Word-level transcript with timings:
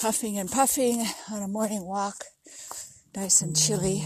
huffing 0.00 0.38
and 0.38 0.50
puffing 0.50 1.04
on 1.32 1.42
a 1.42 1.48
morning 1.48 1.84
walk, 1.84 2.24
nice 3.16 3.42
and 3.42 3.56
chilly. 3.56 4.04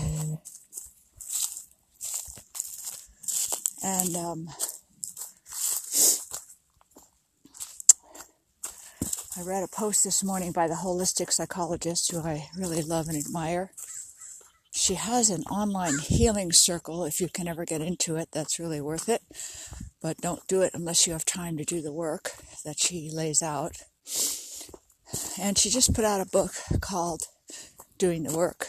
And 3.84 4.16
um, 4.16 4.48
I 9.36 9.42
read 9.42 9.64
a 9.64 9.68
post 9.68 10.04
this 10.04 10.24
morning 10.24 10.52
by 10.52 10.66
the 10.66 10.74
holistic 10.74 11.30
psychologist 11.30 12.10
who 12.10 12.20
I 12.20 12.48
really 12.56 12.80
love 12.80 13.08
and 13.08 13.16
admire. 13.16 13.72
She 14.72 14.94
has 14.94 15.28
an 15.28 15.42
online 15.44 15.98
healing 15.98 16.52
circle. 16.52 17.04
If 17.04 17.20
you 17.20 17.28
can 17.28 17.46
ever 17.46 17.66
get 17.66 17.82
into 17.82 18.16
it, 18.16 18.28
that's 18.32 18.58
really 18.58 18.80
worth 18.80 19.10
it. 19.10 19.20
But 20.00 20.18
don't 20.18 20.46
do 20.48 20.62
it 20.62 20.70
unless 20.72 21.06
you 21.06 21.12
have 21.12 21.26
time 21.26 21.58
to 21.58 21.64
do 21.64 21.82
the 21.82 21.92
work 21.92 22.32
that 22.64 22.78
she 22.78 23.10
lays 23.12 23.42
out. 23.42 23.82
And 25.42 25.58
she 25.58 25.70
just 25.70 25.92
put 25.92 26.04
out 26.04 26.20
a 26.20 26.30
book 26.30 26.52
called 26.80 27.24
Doing 27.98 28.22
the 28.22 28.36
Work. 28.36 28.68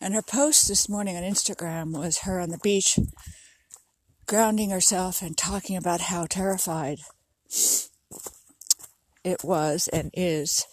And 0.00 0.14
her 0.14 0.22
post 0.22 0.68
this 0.68 0.88
morning 0.88 1.16
on 1.16 1.24
Instagram 1.24 1.98
was 1.98 2.18
her 2.18 2.38
on 2.38 2.50
the 2.50 2.60
beach 2.62 2.96
grounding 4.24 4.70
herself 4.70 5.20
and 5.20 5.36
talking 5.36 5.76
about 5.76 6.02
how 6.02 6.26
terrified 6.26 7.00
it 9.24 9.42
was 9.42 9.88
and 9.88 10.12
is 10.14 10.64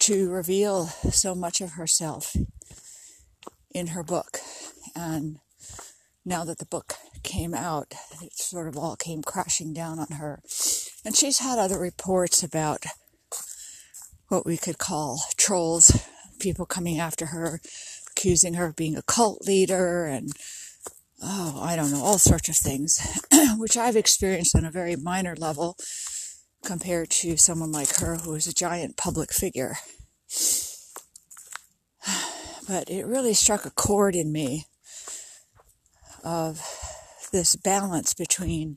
to 0.00 0.28
reveal 0.28 0.86
so 0.86 1.36
much 1.36 1.60
of 1.60 1.74
herself 1.74 2.34
in 3.70 3.88
her 3.88 4.02
book. 4.02 4.40
And 4.96 5.38
now 6.24 6.42
that 6.42 6.58
the 6.58 6.66
book 6.66 6.96
came 7.22 7.54
out, 7.54 7.94
it 8.20 8.32
sort 8.34 8.66
of 8.66 8.76
all 8.76 8.96
came 8.96 9.22
crashing 9.22 9.72
down 9.72 10.00
on 10.00 10.16
her. 10.18 10.42
And 11.04 11.14
she's 11.14 11.38
had 11.38 11.60
other 11.60 11.78
reports 11.78 12.42
about 12.42 12.84
what 14.28 14.46
we 14.46 14.56
could 14.56 14.78
call 14.78 15.22
trolls, 15.36 16.06
people 16.38 16.66
coming 16.66 16.98
after 16.98 17.26
her, 17.26 17.60
accusing 18.10 18.54
her 18.54 18.66
of 18.66 18.76
being 18.76 18.96
a 18.96 19.02
cult 19.02 19.42
leader 19.46 20.04
and 20.04 20.32
oh, 21.22 21.60
I 21.62 21.76
don't 21.76 21.90
know, 21.90 22.02
all 22.02 22.18
sorts 22.18 22.48
of 22.48 22.56
things, 22.56 23.00
which 23.56 23.76
I've 23.76 23.96
experienced 23.96 24.54
on 24.54 24.64
a 24.64 24.70
very 24.70 24.96
minor 24.96 25.34
level 25.36 25.76
compared 26.64 27.10
to 27.10 27.36
someone 27.36 27.72
like 27.72 27.96
her 27.96 28.16
who 28.16 28.34
is 28.34 28.46
a 28.46 28.54
giant 28.54 28.96
public 28.96 29.32
figure. 29.32 29.76
But 32.68 32.90
it 32.90 33.06
really 33.06 33.32
struck 33.32 33.64
a 33.64 33.70
chord 33.70 34.14
in 34.14 34.30
me 34.30 34.66
of 36.22 36.60
this 37.32 37.56
balance 37.56 38.12
between 38.12 38.76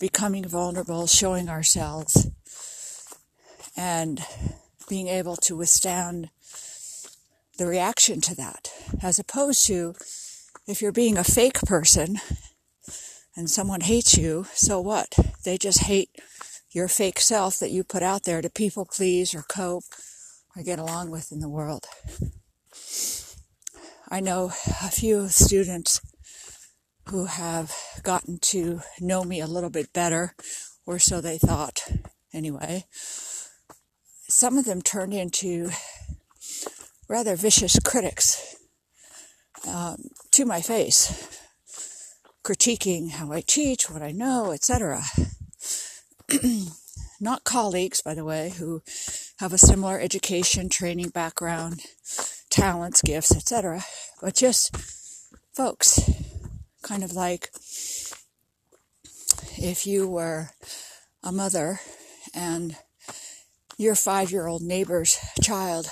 becoming 0.00 0.44
vulnerable, 0.44 1.06
showing 1.06 1.48
ourselves, 1.48 2.28
and 3.76 4.24
being 4.88 5.08
able 5.08 5.36
to 5.36 5.56
withstand 5.56 6.30
the 7.58 7.66
reaction 7.66 8.20
to 8.20 8.34
that, 8.34 8.70
as 9.02 9.18
opposed 9.18 9.66
to 9.66 9.94
if 10.66 10.82
you're 10.82 10.92
being 10.92 11.16
a 11.16 11.24
fake 11.24 11.60
person 11.62 12.18
and 13.36 13.50
someone 13.50 13.82
hates 13.82 14.16
you, 14.16 14.46
so 14.52 14.80
what? 14.80 15.14
They 15.44 15.58
just 15.58 15.84
hate 15.84 16.10
your 16.70 16.88
fake 16.88 17.20
self 17.20 17.58
that 17.58 17.70
you 17.70 17.84
put 17.84 18.02
out 18.02 18.24
there 18.24 18.42
to 18.42 18.50
people 18.50 18.84
please 18.84 19.34
or 19.34 19.42
cope 19.42 19.84
or 20.54 20.62
get 20.62 20.78
along 20.78 21.10
with 21.10 21.32
in 21.32 21.40
the 21.40 21.48
world. 21.48 21.86
I 24.08 24.20
know 24.20 24.46
a 24.82 24.90
few 24.90 25.28
students 25.28 26.00
who 27.08 27.26
have 27.26 27.74
gotten 28.02 28.38
to 28.40 28.80
know 29.00 29.24
me 29.24 29.40
a 29.40 29.46
little 29.46 29.70
bit 29.70 29.92
better, 29.92 30.34
or 30.84 30.98
so 30.98 31.20
they 31.20 31.38
thought 31.38 31.88
anyway. 32.32 32.84
Some 34.36 34.58
of 34.58 34.66
them 34.66 34.82
turned 34.82 35.14
into 35.14 35.70
rather 37.08 37.36
vicious 37.36 37.78
critics 37.80 38.54
um, 39.66 40.10
to 40.32 40.44
my 40.44 40.60
face 40.60 41.40
critiquing 42.44 43.12
how 43.12 43.32
I 43.32 43.40
teach, 43.40 43.88
what 43.88 44.02
I 44.02 44.12
know, 44.12 44.52
etc. 44.52 45.04
Not 47.18 47.44
colleagues, 47.44 48.02
by 48.02 48.12
the 48.12 48.26
way, 48.26 48.52
who 48.58 48.82
have 49.38 49.54
a 49.54 49.58
similar 49.58 49.98
education, 49.98 50.68
training 50.68 51.08
background, 51.08 51.80
talents, 52.50 53.00
gifts, 53.00 53.34
etc., 53.34 53.84
but 54.20 54.34
just 54.34 54.76
folks, 55.54 55.98
kind 56.82 57.02
of 57.02 57.14
like 57.14 57.48
if 59.56 59.86
you 59.86 60.06
were 60.06 60.50
a 61.22 61.32
mother 61.32 61.80
and 62.34 62.76
your 63.76 63.94
five 63.94 64.30
year 64.30 64.46
old 64.46 64.62
neighbor's 64.62 65.18
child 65.42 65.88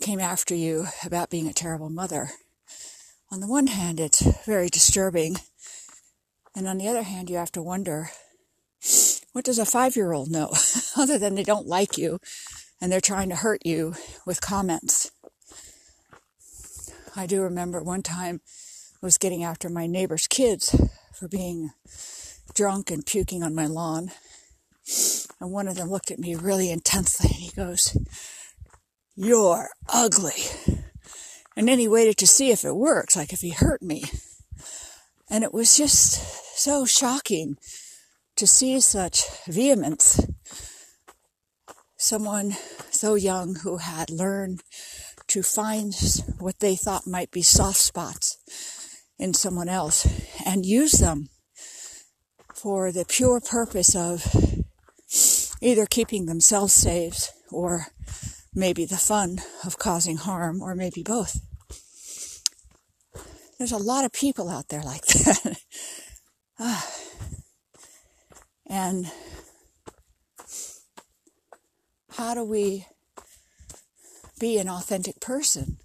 came 0.00 0.20
after 0.20 0.54
you 0.54 0.86
about 1.04 1.30
being 1.30 1.46
a 1.46 1.52
terrible 1.52 1.90
mother 1.90 2.30
on 3.32 3.40
the 3.40 3.46
one 3.46 3.68
hand, 3.68 3.98
it's 3.98 4.20
very 4.44 4.68
disturbing. 4.68 5.36
And 6.54 6.68
on 6.68 6.76
the 6.76 6.86
other 6.86 7.02
hand, 7.02 7.30
you 7.30 7.36
have 7.36 7.50
to 7.52 7.62
wonder 7.62 8.10
what 9.32 9.46
does 9.46 9.58
a 9.58 9.64
five 9.64 9.96
year 9.96 10.12
old 10.12 10.30
know 10.30 10.52
other 10.98 11.16
than 11.16 11.34
they 11.34 11.42
don't 11.42 11.66
like 11.66 11.96
you 11.96 12.20
and 12.78 12.92
they're 12.92 13.00
trying 13.00 13.30
to 13.30 13.36
hurt 13.36 13.64
you 13.64 13.94
with 14.26 14.42
comments? 14.42 15.10
I 17.16 17.24
do 17.24 17.40
remember 17.40 17.82
one 17.82 18.02
time 18.02 18.42
I 19.02 19.06
was 19.06 19.16
getting 19.16 19.42
after 19.42 19.70
my 19.70 19.86
neighbor's 19.86 20.26
kids 20.26 20.76
for 21.14 21.26
being 21.26 21.70
drunk 22.52 22.90
and 22.90 23.06
puking 23.06 23.42
on 23.42 23.54
my 23.54 23.64
lawn. 23.64 24.10
And 25.42 25.50
one 25.50 25.66
of 25.66 25.74
them 25.74 25.90
looked 25.90 26.12
at 26.12 26.20
me 26.20 26.36
really 26.36 26.70
intensely 26.70 27.30
and 27.30 27.42
he 27.42 27.50
goes, 27.50 27.96
You're 29.16 29.70
ugly. 29.92 30.40
And 31.56 31.66
then 31.66 31.80
he 31.80 31.88
waited 31.88 32.16
to 32.18 32.28
see 32.28 32.52
if 32.52 32.64
it 32.64 32.76
worked, 32.76 33.16
like 33.16 33.32
if 33.32 33.40
he 33.40 33.50
hurt 33.50 33.82
me. 33.82 34.04
And 35.28 35.42
it 35.42 35.52
was 35.52 35.76
just 35.76 36.56
so 36.56 36.86
shocking 36.86 37.56
to 38.36 38.46
see 38.46 38.78
such 38.78 39.24
vehemence. 39.48 40.24
Someone 41.96 42.52
so 42.92 43.16
young 43.16 43.56
who 43.64 43.78
had 43.78 44.10
learned 44.10 44.62
to 45.26 45.42
find 45.42 45.92
what 46.38 46.60
they 46.60 46.76
thought 46.76 47.04
might 47.04 47.32
be 47.32 47.42
soft 47.42 47.80
spots 47.80 48.38
in 49.18 49.34
someone 49.34 49.68
else 49.68 50.06
and 50.46 50.64
use 50.64 50.92
them 50.92 51.30
for 52.54 52.92
the 52.92 53.04
pure 53.04 53.40
purpose 53.40 53.96
of 53.96 54.51
either 55.62 55.86
keeping 55.86 56.26
themselves 56.26 56.74
safe 56.74 57.30
or 57.50 57.86
maybe 58.54 58.84
the 58.84 58.96
fun 58.96 59.38
of 59.64 59.78
causing 59.78 60.16
harm, 60.16 60.60
or 60.60 60.74
maybe 60.74 61.02
both. 61.02 61.40
There's 63.58 63.72
a 63.72 63.78
lot 63.78 64.04
of 64.04 64.12
people 64.12 64.48
out 64.50 64.68
there 64.68 64.82
like 64.82 65.06
that. 65.06 65.58
Ah. 66.58 66.90
and 68.66 69.10
how 72.10 72.34
do 72.34 72.44
we 72.44 72.86
be 74.38 74.58
an 74.58 74.68
authentic 74.68 75.20
person? 75.20 75.78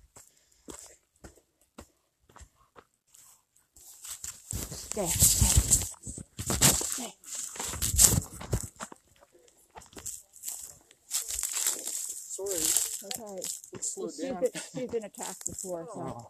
Okay. 4.98 5.57
It's 13.98 13.98
slowed 13.98 14.12
she's 14.14 14.30
down. 14.30 14.42
Been, 14.42 14.52
she's 14.76 14.92
been 14.92 15.04
attacked 15.04 15.46
before, 15.46 15.88
so. 15.94 16.00
Oh. 16.02 16.30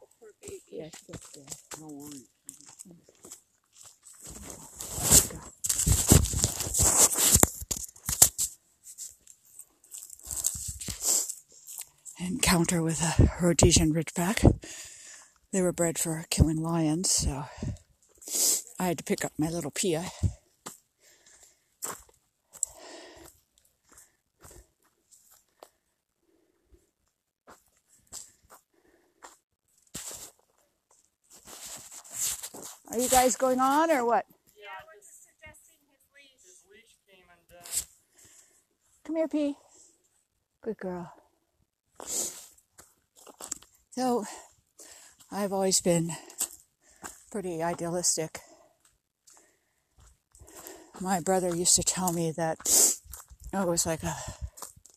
Yes, 0.71 0.91
yes, 1.07 1.19
yes. 1.35 1.63
No 1.79 1.87
worries. 1.87 2.27
Encounter 12.19 12.81
with 12.81 13.01
a 13.01 13.31
Rhodesian 13.41 13.93
Ridgeback. 13.93 14.59
They 15.51 15.61
were 15.61 15.71
bred 15.71 15.97
for 15.97 16.25
killing 16.29 16.61
lions, 16.61 17.11
so 17.11 17.45
I 18.79 18.85
had 18.85 18.97
to 18.97 19.03
pick 19.03 19.23
up 19.23 19.33
my 19.37 19.49
little 19.49 19.71
Pia 19.71 20.05
Are 32.97 32.99
you 32.99 33.09
guys 33.09 33.35
going 33.35 33.59
on 33.59 33.91
or 33.91 34.03
what? 34.03 34.25
Yeah, 34.55 34.69
we're 34.87 34.99
just 34.99 35.23
suggesting 35.23 35.77
his 35.93 36.01
leash. 36.15 36.41
His 36.43 36.63
leash 36.71 36.95
came 37.07 37.25
undone. 37.29 37.63
Come 39.05 39.15
here, 39.17 39.27
P. 39.27 39.55
Good 40.63 40.77
girl. 40.79 41.13
So, 43.91 44.25
I've 45.31 45.53
always 45.53 45.79
been 45.79 46.09
pretty 47.31 47.61
idealistic. 47.61 48.39
My 50.99 51.19
brother 51.19 51.55
used 51.55 51.75
to 51.75 51.83
tell 51.83 52.11
me 52.11 52.31
that 52.31 52.57
it 53.53 53.67
was 53.67 53.85
like 53.85 54.01
a 54.01 54.15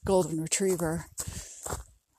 golden 0.06 0.40
retriever, 0.40 1.04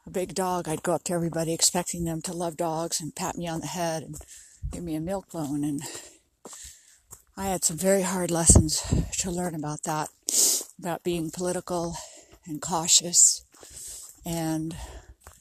a 0.05 0.11
big 0.11 0.35
dog, 0.35 0.67
I'd 0.67 0.83
go 0.83 0.93
up 0.93 1.05
to 1.05 1.13
everybody 1.13 1.55
expecting 1.55 2.03
them 2.03 2.21
to 2.21 2.33
love 2.33 2.55
dogs 2.55 3.01
and 3.01 3.15
pat 3.15 3.35
me 3.35 3.47
on 3.47 3.61
the 3.61 3.65
head 3.65 4.03
and 4.03 4.15
give 4.71 4.83
me 4.83 4.95
a 4.95 5.01
milk 5.01 5.31
bone. 5.31 5.63
And 5.63 5.81
I 7.38 7.45
had 7.45 7.63
some 7.63 7.77
very 7.77 8.01
hard 8.01 8.31
lessons 8.31 8.81
to 9.19 9.31
learn 9.31 9.53
about 9.53 9.83
that, 9.83 10.09
about 10.79 11.03
being 11.03 11.29
political 11.29 11.95
and 12.45 12.62
cautious 12.62 13.45
and 14.25 14.75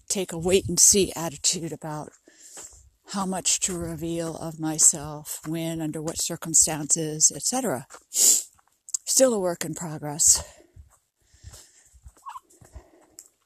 take 0.08 0.32
a 0.32 0.38
wait 0.38 0.68
and 0.68 0.78
see 0.78 1.12
attitude 1.14 1.72
about 1.72 2.10
how 3.12 3.26
much 3.26 3.60
to 3.60 3.76
reveal 3.76 4.36
of 4.36 4.60
myself, 4.60 5.40
when, 5.46 5.80
under 5.80 6.00
what 6.00 6.18
circumstances, 6.18 7.32
etc. 7.34 7.86
Still 8.10 9.34
a 9.34 9.40
work 9.40 9.64
in 9.64 9.74
progress. 9.74 10.44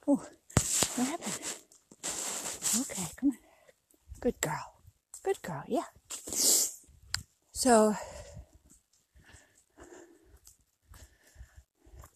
Oh, 0.06 0.22
what 0.96 1.08
happened? 1.08 1.40
Okay, 2.80 3.06
come 3.16 3.30
on. 3.30 3.38
Good 4.20 4.40
girl. 4.42 4.73
Good 5.24 5.40
girl, 5.40 5.64
yeah. 5.66 5.84
So, 7.52 7.94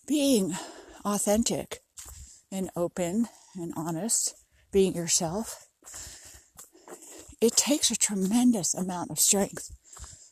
being 0.06 0.54
authentic 1.06 1.80
and 2.52 2.70
open 2.76 3.28
and 3.56 3.72
honest, 3.76 4.34
being 4.72 4.94
yourself, 4.94 5.68
it 7.40 7.56
takes 7.56 7.90
a 7.90 7.96
tremendous 7.96 8.74
amount 8.74 9.10
of 9.10 9.18
strength 9.18 9.70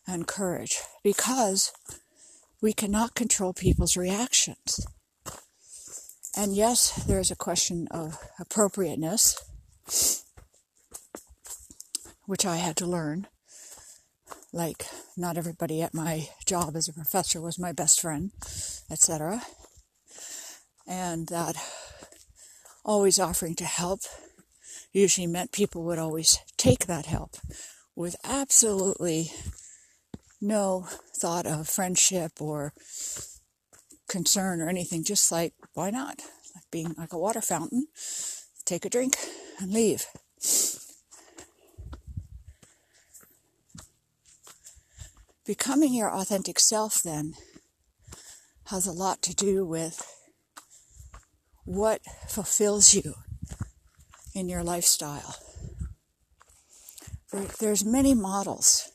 and 0.07 0.27
courage 0.27 0.79
because 1.03 1.73
we 2.61 2.75
cannot 2.75 3.15
control 3.15 3.55
people's 3.55 3.97
reactions. 3.97 4.87
And 6.37 6.55
yes, 6.55 7.05
there 7.07 7.21
is 7.21 7.31
a 7.31 7.37
question 7.37 7.89
of 7.91 8.19
appropriateness, 8.39 9.41
which 12.27 12.45
I 12.45 12.57
had 12.57 12.77
to 12.77 12.87
learn. 12.87 13.27
Like, 14.53 14.87
not 15.17 15.39
everybody 15.39 15.83
at 15.83 15.95
my 15.95 16.29
job 16.45 16.77
as 16.77 16.89
a 16.89 16.93
professor 16.93 17.41
was 17.41 17.59
my 17.59 17.73
best 17.73 18.01
friend, 18.01 18.33
etc. 18.91 19.43
And 20.87 21.29
that 21.29 21.57
always 22.85 23.19
offering 23.19 23.55
to 23.57 23.65
help 23.65 24.01
usually 24.93 25.27
meant 25.27 25.53
people 25.53 25.85
would 25.85 25.99
always 25.99 26.39
take 26.57 26.87
that 26.87 27.07
help 27.07 27.37
with 27.95 28.17
absolutely 28.25 29.31
no 30.41 30.87
thought 31.15 31.47
of 31.47 31.69
friendship 31.69 32.41
or 32.41 32.73
concern 34.09 34.61
or 34.61 34.69
anything, 34.69 35.05
just 35.05 35.33
like, 35.33 35.53
why 35.75 35.91
not? 35.91 36.21
Like 36.55 36.65
being 36.71 36.95
like 36.97 37.13
a 37.13 37.19
water 37.19 37.41
fountain, 37.41 37.89
take 38.65 38.85
a 38.85 38.91
drink 38.91 39.17
and 39.61 39.73
leave. 39.73 40.07
Becoming 45.47 45.95
your 45.95 46.13
authentic 46.13 46.59
self 46.59 47.03
then 47.05 47.35
has 48.65 48.85
a 48.85 48.93
lot 48.93 49.23
to 49.23 49.35
do 49.35 49.65
with 49.65 50.05
what 51.65 52.01
fulfills 52.29 52.95
you 52.95 53.15
in 54.35 54.49
your 54.49 54.65
lifestyle. 54.65 55.37
there's 57.61 57.85
many 57.85 58.13
models 58.15 58.91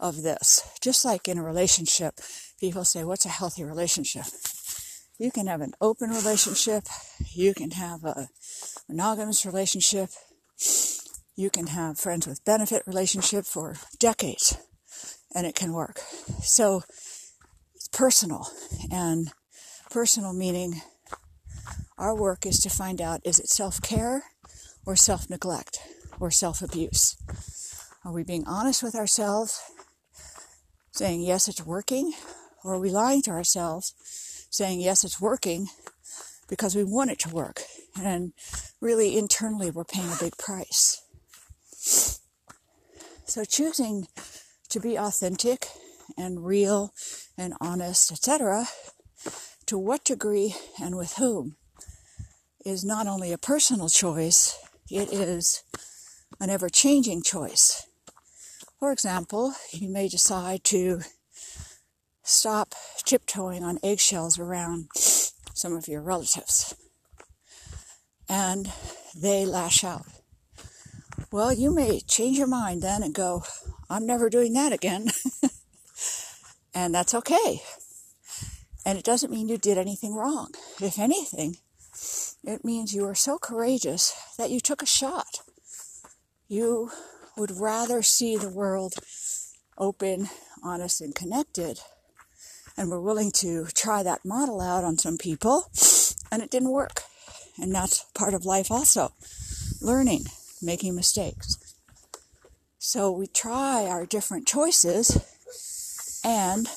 of 0.00 0.22
this. 0.22 0.62
Just 0.80 1.04
like 1.04 1.28
in 1.28 1.38
a 1.38 1.44
relationship, 1.44 2.14
people 2.58 2.84
say, 2.84 3.04
what's 3.04 3.26
a 3.26 3.28
healthy 3.28 3.62
relationship? 3.62 4.24
You 5.18 5.30
can 5.30 5.46
have 5.46 5.60
an 5.60 5.74
open 5.80 6.10
relationship. 6.10 6.84
You 7.32 7.54
can 7.54 7.72
have 7.72 8.02
a 8.02 8.28
monogamous 8.88 9.46
relationship. 9.46 10.10
You 11.36 11.50
can 11.50 11.68
have 11.68 12.00
friends 12.00 12.26
with 12.26 12.44
benefit 12.44 12.82
relationship 12.86 13.44
for 13.44 13.76
decades 14.00 14.56
and 15.34 15.46
it 15.46 15.54
can 15.54 15.72
work. 15.72 16.00
So 16.42 16.82
it's 17.74 17.88
personal 17.88 18.48
and 18.90 19.32
personal 19.90 20.32
meaning 20.32 20.82
our 21.98 22.14
work 22.14 22.46
is 22.46 22.58
to 22.60 22.70
find 22.70 23.00
out 23.00 23.20
is 23.24 23.38
it 23.38 23.48
self-care 23.48 24.24
or 24.84 24.96
self 24.96 25.30
neglect 25.30 25.78
or 26.18 26.30
self 26.30 26.62
abuse? 26.62 27.16
Are 28.04 28.12
we 28.12 28.24
being 28.24 28.44
honest 28.46 28.82
with 28.82 28.96
ourselves, 28.96 29.60
saying, 30.90 31.20
yes, 31.22 31.46
it's 31.46 31.64
working? 31.64 32.12
Or 32.64 32.74
are 32.74 32.80
we 32.80 32.90
lying 32.90 33.22
to 33.22 33.30
ourselves, 33.30 33.94
saying, 34.50 34.80
yes, 34.80 35.04
it's 35.04 35.20
working 35.20 35.68
because 36.48 36.74
we 36.74 36.82
want 36.82 37.10
it 37.10 37.20
to 37.20 37.28
work? 37.28 37.62
And 38.00 38.32
really, 38.80 39.16
internally, 39.16 39.70
we're 39.70 39.84
paying 39.84 40.10
a 40.10 40.16
big 40.18 40.36
price. 40.38 41.00
So, 43.24 43.44
choosing 43.44 44.08
to 44.72 44.80
be 44.80 44.96
authentic 44.96 45.68
and 46.16 46.46
real 46.46 46.94
and 47.36 47.52
honest, 47.60 48.10
etc., 48.10 48.66
to 49.66 49.76
what 49.76 50.02
degree 50.02 50.54
and 50.82 50.96
with 50.96 51.14
whom 51.14 51.56
is 52.64 52.82
not 52.82 53.06
only 53.06 53.32
a 53.32 53.38
personal 53.38 53.90
choice, 53.90 54.58
it 54.90 55.12
is 55.12 55.62
an 56.40 56.48
ever 56.48 56.70
changing 56.70 57.22
choice. 57.22 57.86
For 58.78 58.92
example, 58.92 59.54
you 59.72 59.90
may 59.90 60.08
decide 60.08 60.64
to 60.64 61.02
stop 62.22 62.74
tiptoeing 63.04 63.62
on 63.62 63.78
eggshells 63.82 64.38
around 64.38 64.88
some 64.94 65.76
of 65.76 65.86
your 65.86 66.00
relatives. 66.00 66.74
And 68.26 68.72
they 69.14 69.44
lash 69.44 69.84
out. 69.84 70.06
Well, 71.30 71.52
you 71.52 71.74
may 71.74 72.00
change 72.00 72.38
your 72.38 72.46
mind 72.46 72.80
then 72.80 73.02
and 73.02 73.14
go, 73.14 73.42
I'm 73.92 74.06
never 74.06 74.30
doing 74.30 74.54
that 74.54 74.72
again. 74.72 75.08
and 76.74 76.94
that's 76.94 77.14
okay. 77.14 77.60
And 78.86 78.98
it 78.98 79.04
doesn't 79.04 79.30
mean 79.30 79.50
you 79.50 79.58
did 79.58 79.76
anything 79.76 80.14
wrong. 80.14 80.52
If 80.80 80.98
anything, 80.98 81.58
it 82.42 82.64
means 82.64 82.94
you 82.94 83.06
are 83.06 83.14
so 83.14 83.38
courageous 83.38 84.14
that 84.38 84.50
you 84.50 84.60
took 84.60 84.82
a 84.82 84.86
shot. 84.86 85.42
You 86.48 86.90
would 87.36 87.50
rather 87.50 88.02
see 88.02 88.38
the 88.38 88.48
world 88.48 88.94
open, 89.76 90.30
honest, 90.64 91.02
and 91.02 91.14
connected. 91.14 91.80
And 92.76 92.90
we're 92.90 92.98
willing 92.98 93.30
to 93.36 93.66
try 93.74 94.02
that 94.02 94.24
model 94.24 94.62
out 94.62 94.84
on 94.84 94.96
some 94.96 95.18
people, 95.18 95.70
and 96.32 96.42
it 96.42 96.50
didn't 96.50 96.70
work. 96.70 97.02
And 97.60 97.74
that's 97.74 98.06
part 98.14 98.32
of 98.32 98.46
life 98.46 98.70
also 98.70 99.12
learning, 99.82 100.24
making 100.62 100.94
mistakes. 100.94 101.58
So 102.84 103.12
we 103.12 103.28
try 103.28 103.86
our 103.86 104.04
different 104.04 104.44
choices 104.44 105.16
and 106.24 106.68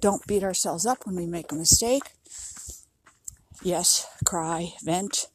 don't 0.00 0.26
beat 0.26 0.42
ourselves 0.42 0.86
up 0.86 1.04
when 1.04 1.16
we 1.16 1.26
make 1.26 1.52
a 1.52 1.54
mistake 1.54 2.04
yes, 3.62 4.06
cry, 4.24 4.72
vent. 4.82 5.28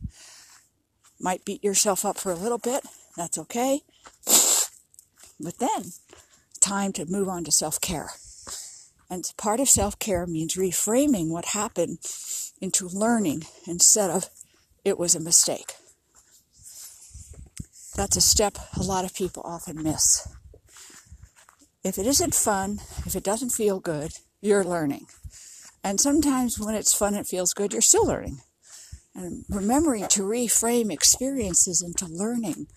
Might 1.19 1.45
beat 1.45 1.63
yourself 1.63 2.05
up 2.05 2.17
for 2.17 2.31
a 2.31 2.35
little 2.35 2.57
bit. 2.57 2.83
That's 3.15 3.37
okay. 3.37 3.81
But 5.39 5.59
then, 5.59 5.91
time 6.59 6.91
to 6.93 7.05
move 7.05 7.29
on 7.29 7.43
to 7.43 7.51
self 7.51 7.79
care. 7.79 8.09
And 9.11 9.31
part 9.37 9.59
of 9.59 9.69
self 9.69 9.99
care 9.99 10.25
means 10.25 10.55
reframing 10.55 11.29
what 11.29 11.45
happened 11.45 11.99
into 12.59 12.87
learning 12.87 13.43
instead 13.67 14.09
of 14.09 14.29
it 14.83 14.97
was 14.97 15.13
a 15.15 15.19
mistake. 15.19 15.73
That's 17.95 18.17
a 18.17 18.21
step 18.21 18.57
a 18.75 18.83
lot 18.83 19.05
of 19.05 19.13
people 19.13 19.43
often 19.45 19.81
miss. 19.83 20.27
If 21.83 21.97
it 21.97 22.07
isn't 22.07 22.33
fun, 22.33 22.79
if 23.05 23.15
it 23.15 23.23
doesn't 23.23 23.51
feel 23.51 23.79
good, 23.79 24.13
you're 24.41 24.63
learning. 24.63 25.05
And 25.83 25.99
sometimes 25.99 26.59
when 26.59 26.75
it's 26.75 26.93
fun, 26.93 27.13
it 27.13 27.27
feels 27.27 27.53
good, 27.53 27.73
you're 27.73 27.81
still 27.81 28.05
learning. 28.05 28.39
And 29.13 29.45
remembering 29.47 30.07
to 30.07 30.23
reframe 30.23 30.91
experiences 30.91 31.83
into 31.83 32.11
learning 32.11 32.67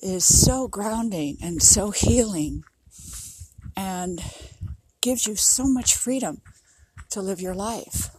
is 0.00 0.24
so 0.24 0.68
grounding 0.68 1.38
and 1.42 1.62
so 1.62 1.90
healing 1.90 2.64
and 3.76 4.20
gives 5.00 5.26
you 5.26 5.36
so 5.36 5.64
much 5.64 5.94
freedom 5.94 6.42
to 7.10 7.22
live 7.22 7.40
your 7.40 7.54
life. 7.54 8.10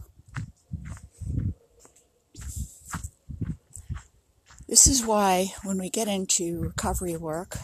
This 4.71 4.87
is 4.87 5.05
why 5.05 5.51
when 5.65 5.77
we 5.77 5.89
get 5.89 6.07
into 6.07 6.61
recovery 6.61 7.17
work 7.17 7.57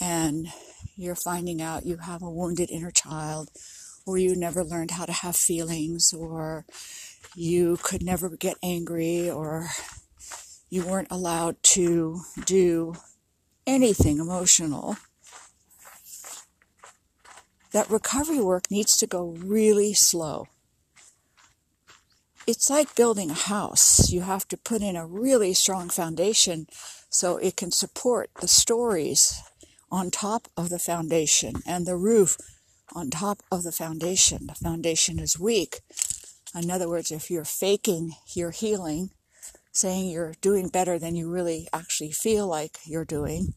and 0.00 0.48
you're 0.96 1.14
finding 1.14 1.60
out 1.60 1.84
you 1.84 1.98
have 1.98 2.22
a 2.22 2.30
wounded 2.30 2.70
inner 2.70 2.90
child 2.90 3.50
or 4.06 4.16
you 4.16 4.34
never 4.34 4.64
learned 4.64 4.92
how 4.92 5.04
to 5.04 5.12
have 5.12 5.36
feelings, 5.36 6.14
or 6.14 6.64
you 7.36 7.76
could 7.82 8.02
never 8.02 8.30
get 8.30 8.56
angry, 8.62 9.28
or 9.28 9.68
you 10.70 10.86
weren't 10.86 11.08
allowed 11.10 11.62
to 11.62 12.22
do 12.46 12.94
anything 13.66 14.16
emotional, 14.16 14.96
that 17.72 17.90
recovery 17.90 18.40
work 18.40 18.70
needs 18.70 18.96
to 18.96 19.06
go 19.06 19.36
really 19.38 19.92
slow. 19.92 20.46
It's 22.48 22.70
like 22.70 22.94
building 22.94 23.30
a 23.30 23.34
house. 23.34 24.10
You 24.10 24.22
have 24.22 24.48
to 24.48 24.56
put 24.56 24.80
in 24.80 24.96
a 24.96 25.06
really 25.06 25.52
strong 25.52 25.90
foundation 25.90 26.66
so 27.10 27.36
it 27.36 27.58
can 27.58 27.70
support 27.70 28.30
the 28.40 28.48
stories 28.48 29.42
on 29.90 30.10
top 30.10 30.48
of 30.56 30.70
the 30.70 30.78
foundation 30.78 31.56
and 31.66 31.84
the 31.84 31.94
roof 31.94 32.38
on 32.94 33.10
top 33.10 33.42
of 33.52 33.64
the 33.64 33.70
foundation. 33.70 34.46
The 34.46 34.54
foundation 34.54 35.18
is 35.18 35.38
weak. 35.38 35.80
In 36.54 36.70
other 36.70 36.88
words, 36.88 37.10
if 37.10 37.30
you're 37.30 37.44
faking 37.44 38.12
your 38.34 38.50
healing, 38.50 39.10
saying 39.70 40.08
you're 40.08 40.32
doing 40.40 40.68
better 40.68 40.98
than 40.98 41.16
you 41.16 41.30
really 41.30 41.68
actually 41.70 42.12
feel 42.12 42.46
like 42.46 42.78
you're 42.86 43.04
doing, 43.04 43.52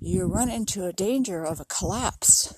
you 0.00 0.26
run 0.26 0.50
into 0.50 0.86
a 0.86 0.92
danger 0.92 1.44
of 1.44 1.60
a 1.60 1.64
collapse. 1.64 2.52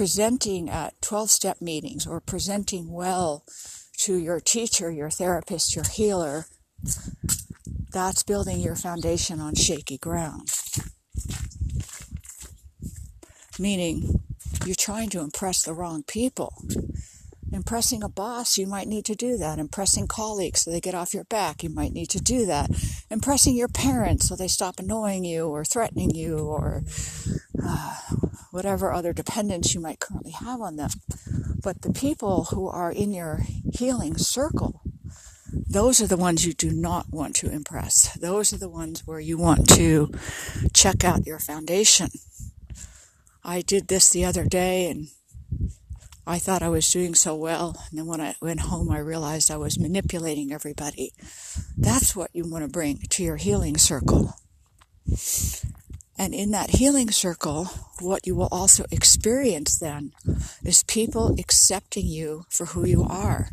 Presenting 0.00 0.70
at 0.70 0.94
12 1.02 1.30
step 1.30 1.60
meetings 1.60 2.06
or 2.06 2.22
presenting 2.22 2.90
well 2.90 3.44
to 3.98 4.16
your 4.16 4.40
teacher, 4.40 4.90
your 4.90 5.10
therapist, 5.10 5.76
your 5.76 5.84
healer, 5.84 6.46
that's 7.92 8.22
building 8.22 8.60
your 8.60 8.76
foundation 8.76 9.40
on 9.40 9.54
shaky 9.54 9.98
ground. 9.98 10.48
Meaning, 13.58 14.22
you're 14.64 14.74
trying 14.74 15.10
to 15.10 15.20
impress 15.20 15.62
the 15.62 15.74
wrong 15.74 16.02
people. 16.02 16.54
Impressing 17.52 18.02
a 18.02 18.08
boss, 18.08 18.56
you 18.56 18.66
might 18.66 18.88
need 18.88 19.04
to 19.04 19.14
do 19.14 19.36
that. 19.36 19.58
Impressing 19.58 20.06
colleagues 20.06 20.62
so 20.62 20.70
they 20.70 20.80
get 20.80 20.94
off 20.94 21.12
your 21.12 21.24
back, 21.24 21.62
you 21.62 21.68
might 21.68 21.92
need 21.92 22.08
to 22.08 22.20
do 22.22 22.46
that. 22.46 22.70
Impressing 23.10 23.54
your 23.54 23.68
parents 23.68 24.28
so 24.28 24.34
they 24.34 24.48
stop 24.48 24.78
annoying 24.78 25.26
you 25.26 25.48
or 25.48 25.62
threatening 25.62 26.14
you 26.14 26.38
or 26.38 26.84
uh, 27.62 27.96
whatever 28.50 28.92
other 28.92 29.12
dependence 29.12 29.74
you 29.74 29.80
might 29.80 30.00
currently 30.00 30.32
have 30.32 30.60
on 30.60 30.76
them. 30.76 30.90
But 31.62 31.82
the 31.82 31.92
people 31.92 32.44
who 32.44 32.68
are 32.68 32.90
in 32.90 33.12
your 33.12 33.40
healing 33.72 34.16
circle, 34.16 34.82
those 35.52 36.00
are 36.00 36.06
the 36.06 36.16
ones 36.16 36.46
you 36.46 36.52
do 36.52 36.70
not 36.70 37.06
want 37.10 37.36
to 37.36 37.50
impress. 37.50 38.16
Those 38.16 38.52
are 38.52 38.58
the 38.58 38.68
ones 38.68 39.06
where 39.06 39.20
you 39.20 39.38
want 39.38 39.68
to 39.70 40.10
check 40.72 41.04
out 41.04 41.26
your 41.26 41.38
foundation. 41.38 42.08
I 43.44 43.62
did 43.62 43.88
this 43.88 44.10
the 44.10 44.24
other 44.24 44.44
day 44.44 44.90
and 44.90 45.08
I 46.26 46.38
thought 46.38 46.62
I 46.62 46.68
was 46.68 46.90
doing 46.90 47.14
so 47.14 47.34
well. 47.34 47.76
And 47.90 47.98
then 47.98 48.06
when 48.06 48.20
I 48.20 48.34
went 48.40 48.60
home, 48.60 48.90
I 48.90 48.98
realized 48.98 49.50
I 49.50 49.56
was 49.56 49.80
manipulating 49.80 50.52
everybody. 50.52 51.12
That's 51.76 52.14
what 52.14 52.30
you 52.32 52.44
want 52.48 52.64
to 52.64 52.70
bring 52.70 52.98
to 53.10 53.22
your 53.22 53.36
healing 53.36 53.76
circle. 53.78 54.34
And 56.20 56.34
in 56.34 56.50
that 56.50 56.68
healing 56.68 57.10
circle, 57.10 57.64
what 57.98 58.26
you 58.26 58.34
will 58.34 58.50
also 58.52 58.84
experience 58.90 59.78
then 59.78 60.12
is 60.62 60.82
people 60.82 61.34
accepting 61.40 62.04
you 62.04 62.44
for 62.50 62.66
who 62.66 62.84
you 62.84 63.04
are. 63.04 63.48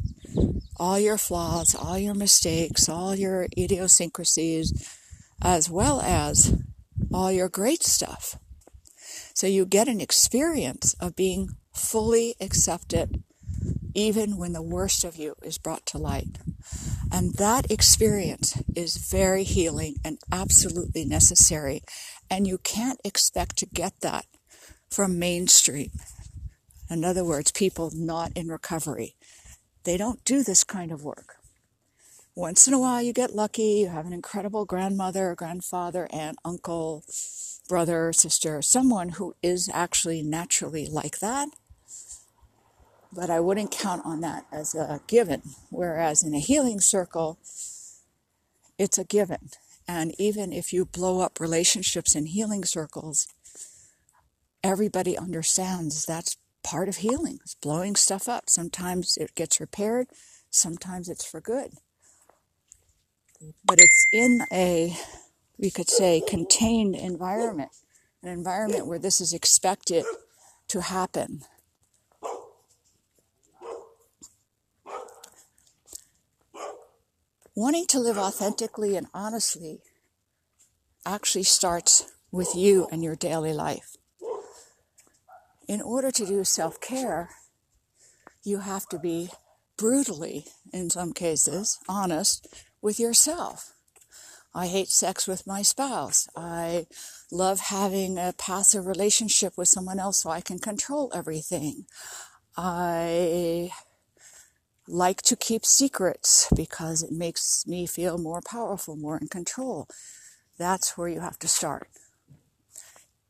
All 0.76 1.00
your 1.00 1.18
flaws, 1.18 1.74
all 1.74 1.98
your 1.98 2.14
mistakes, 2.14 2.90
all 2.90 3.16
your 3.16 3.48
idiosyncrasies, 3.58 4.86
as 5.42 5.70
well 5.70 6.02
as 6.02 6.62
all 7.14 7.32
your 7.32 7.48
great 7.48 7.84
stuff. 7.84 8.38
So 9.34 9.48
you 9.48 9.66
get 9.66 9.88
an 9.88 10.02
experience 10.02 10.94
of 11.00 11.16
being 11.16 11.56
fully 11.74 12.36
accepted 12.42 13.24
even 13.94 14.36
when 14.36 14.52
the 14.52 14.62
worst 14.62 15.06
of 15.06 15.16
you 15.16 15.36
is 15.42 15.58
brought 15.58 15.86
to 15.88 15.98
light. 15.98 16.38
And 17.12 17.34
that 17.36 17.72
experience 17.72 18.62
is 18.76 18.98
very 18.98 19.44
healing 19.44 19.96
and 20.04 20.20
absolutely 20.32 21.06
necessary. 21.06 21.82
And 22.30 22.48
you 22.48 22.58
can't 22.58 23.00
expect 23.04 23.58
to 23.58 23.66
get 23.66 24.02
that 24.02 24.26
from 24.90 25.20
mainstream. 25.20 25.92
In 26.90 27.04
other 27.04 27.24
words, 27.24 27.52
people 27.52 27.92
not 27.94 28.32
in 28.36 28.48
recovery. 28.48 29.16
They 29.84 29.98
don't 29.98 30.24
do 30.26 30.44
this 30.44 30.64
kind 30.64 30.92
of 30.92 31.04
work. 31.04 31.36
Once 32.36 32.68
in 32.68 32.74
a 32.74 32.80
while, 32.80 33.02
you 33.02 33.14
get 33.14 33.36
lucky. 33.36 33.80
You 33.82 33.88
have 33.88 34.06
an 34.06 34.14
incredible 34.14 34.66
grandmother, 34.66 35.34
grandfather, 35.36 36.08
aunt, 36.12 36.38
uncle, 36.46 37.04
brother, 37.68 38.14
sister, 38.14 38.62
someone 38.62 39.10
who 39.10 39.36
is 39.42 39.70
actually 39.74 40.22
naturally 40.22 40.88
like 40.88 41.20
that 41.20 41.50
but 43.18 43.30
I 43.30 43.40
wouldn't 43.40 43.72
count 43.72 44.04
on 44.06 44.22
that 44.22 44.46
as 44.52 44.76
a 44.76 45.02
given. 45.08 45.42
Whereas 45.70 46.24
in 46.24 46.34
a 46.34 46.40
healing 46.40 46.80
circle, 46.80 47.40
it's 48.78 48.98
a 48.98 49.04
given. 49.04 49.50
And 49.88 50.14
even 50.20 50.52
if 50.52 50.74
you 50.74 50.86
blow 50.86 51.22
up 51.22 51.40
relationships 51.40 52.16
in 52.16 52.26
healing 52.26 52.66
circles, 52.66 53.28
everybody 54.64 55.18
understands 55.18 56.06
that's 56.06 56.38
part 56.64 56.90
of 56.90 56.98
healing. 56.98 57.40
It's 57.42 57.56
blowing 57.56 57.96
stuff 57.96 58.28
up. 58.28 58.50
Sometimes 58.50 59.18
it 59.18 59.34
gets 59.36 59.60
repaired, 59.62 60.08
sometimes 60.50 61.08
it's 61.08 61.26
for 61.26 61.40
good. 61.40 61.72
But 63.64 63.80
it's 63.80 64.08
in 64.12 64.42
a, 64.52 64.98
we 65.58 65.70
could 65.70 65.90
say, 65.90 66.22
contained 66.28 66.96
environment, 66.96 67.70
an 68.24 68.30
environment 68.30 68.88
where 68.88 69.00
this 69.00 69.22
is 69.22 69.32
expected 69.32 70.04
to 70.68 70.82
happen. 70.82 71.44
Wanting 77.58 77.88
to 77.88 78.00
live 78.00 78.20
authentically 78.20 78.96
and 78.96 79.08
honestly 79.16 79.80
actually 81.04 81.42
starts 81.42 82.06
with 82.32 82.54
you 82.56 82.88
and 82.92 83.04
your 83.04 83.16
daily 83.16 83.52
life. 83.52 83.98
In 85.68 85.82
order 85.82 86.12
to 86.12 86.24
do 86.24 86.44
self 86.44 86.80
care, 86.80 87.30
you 88.44 88.60
have 88.60 88.88
to 88.90 89.00
be 89.00 89.30
brutally, 89.76 90.46
in 90.72 90.92
some 90.92 91.14
cases, 91.14 91.80
honest 91.90 92.48
with 92.80 93.00
yourself. 93.00 93.74
I 94.54 94.68
hate 94.68 94.90
sex 94.90 95.28
with 95.28 95.48
my 95.48 95.64
spouse. 95.64 96.28
I 96.36 96.86
love 97.32 97.60
having 97.60 98.20
a 98.20 98.36
passive 98.38 98.86
relationship 98.86 99.58
with 99.58 99.68
someone 99.68 100.00
else 100.00 100.20
so 100.20 100.30
I 100.30 100.42
can 100.42 100.60
control 100.60 101.12
everything. 101.12 101.88
I 102.56 103.72
like 104.88 105.22
to 105.24 105.36
keep 105.36 105.66
secrets 105.66 106.48
because 106.56 107.04
it 107.04 107.12
makes 107.12 107.66
me 107.68 107.86
feel 107.86 108.18
more 108.18 108.42
powerful, 108.42 108.96
more 108.96 109.18
in 109.18 109.28
control. 109.28 109.88
That's 110.58 110.98
where 110.98 111.08
you 111.08 111.20
have 111.20 111.38
to 111.40 111.48
start. 111.48 111.90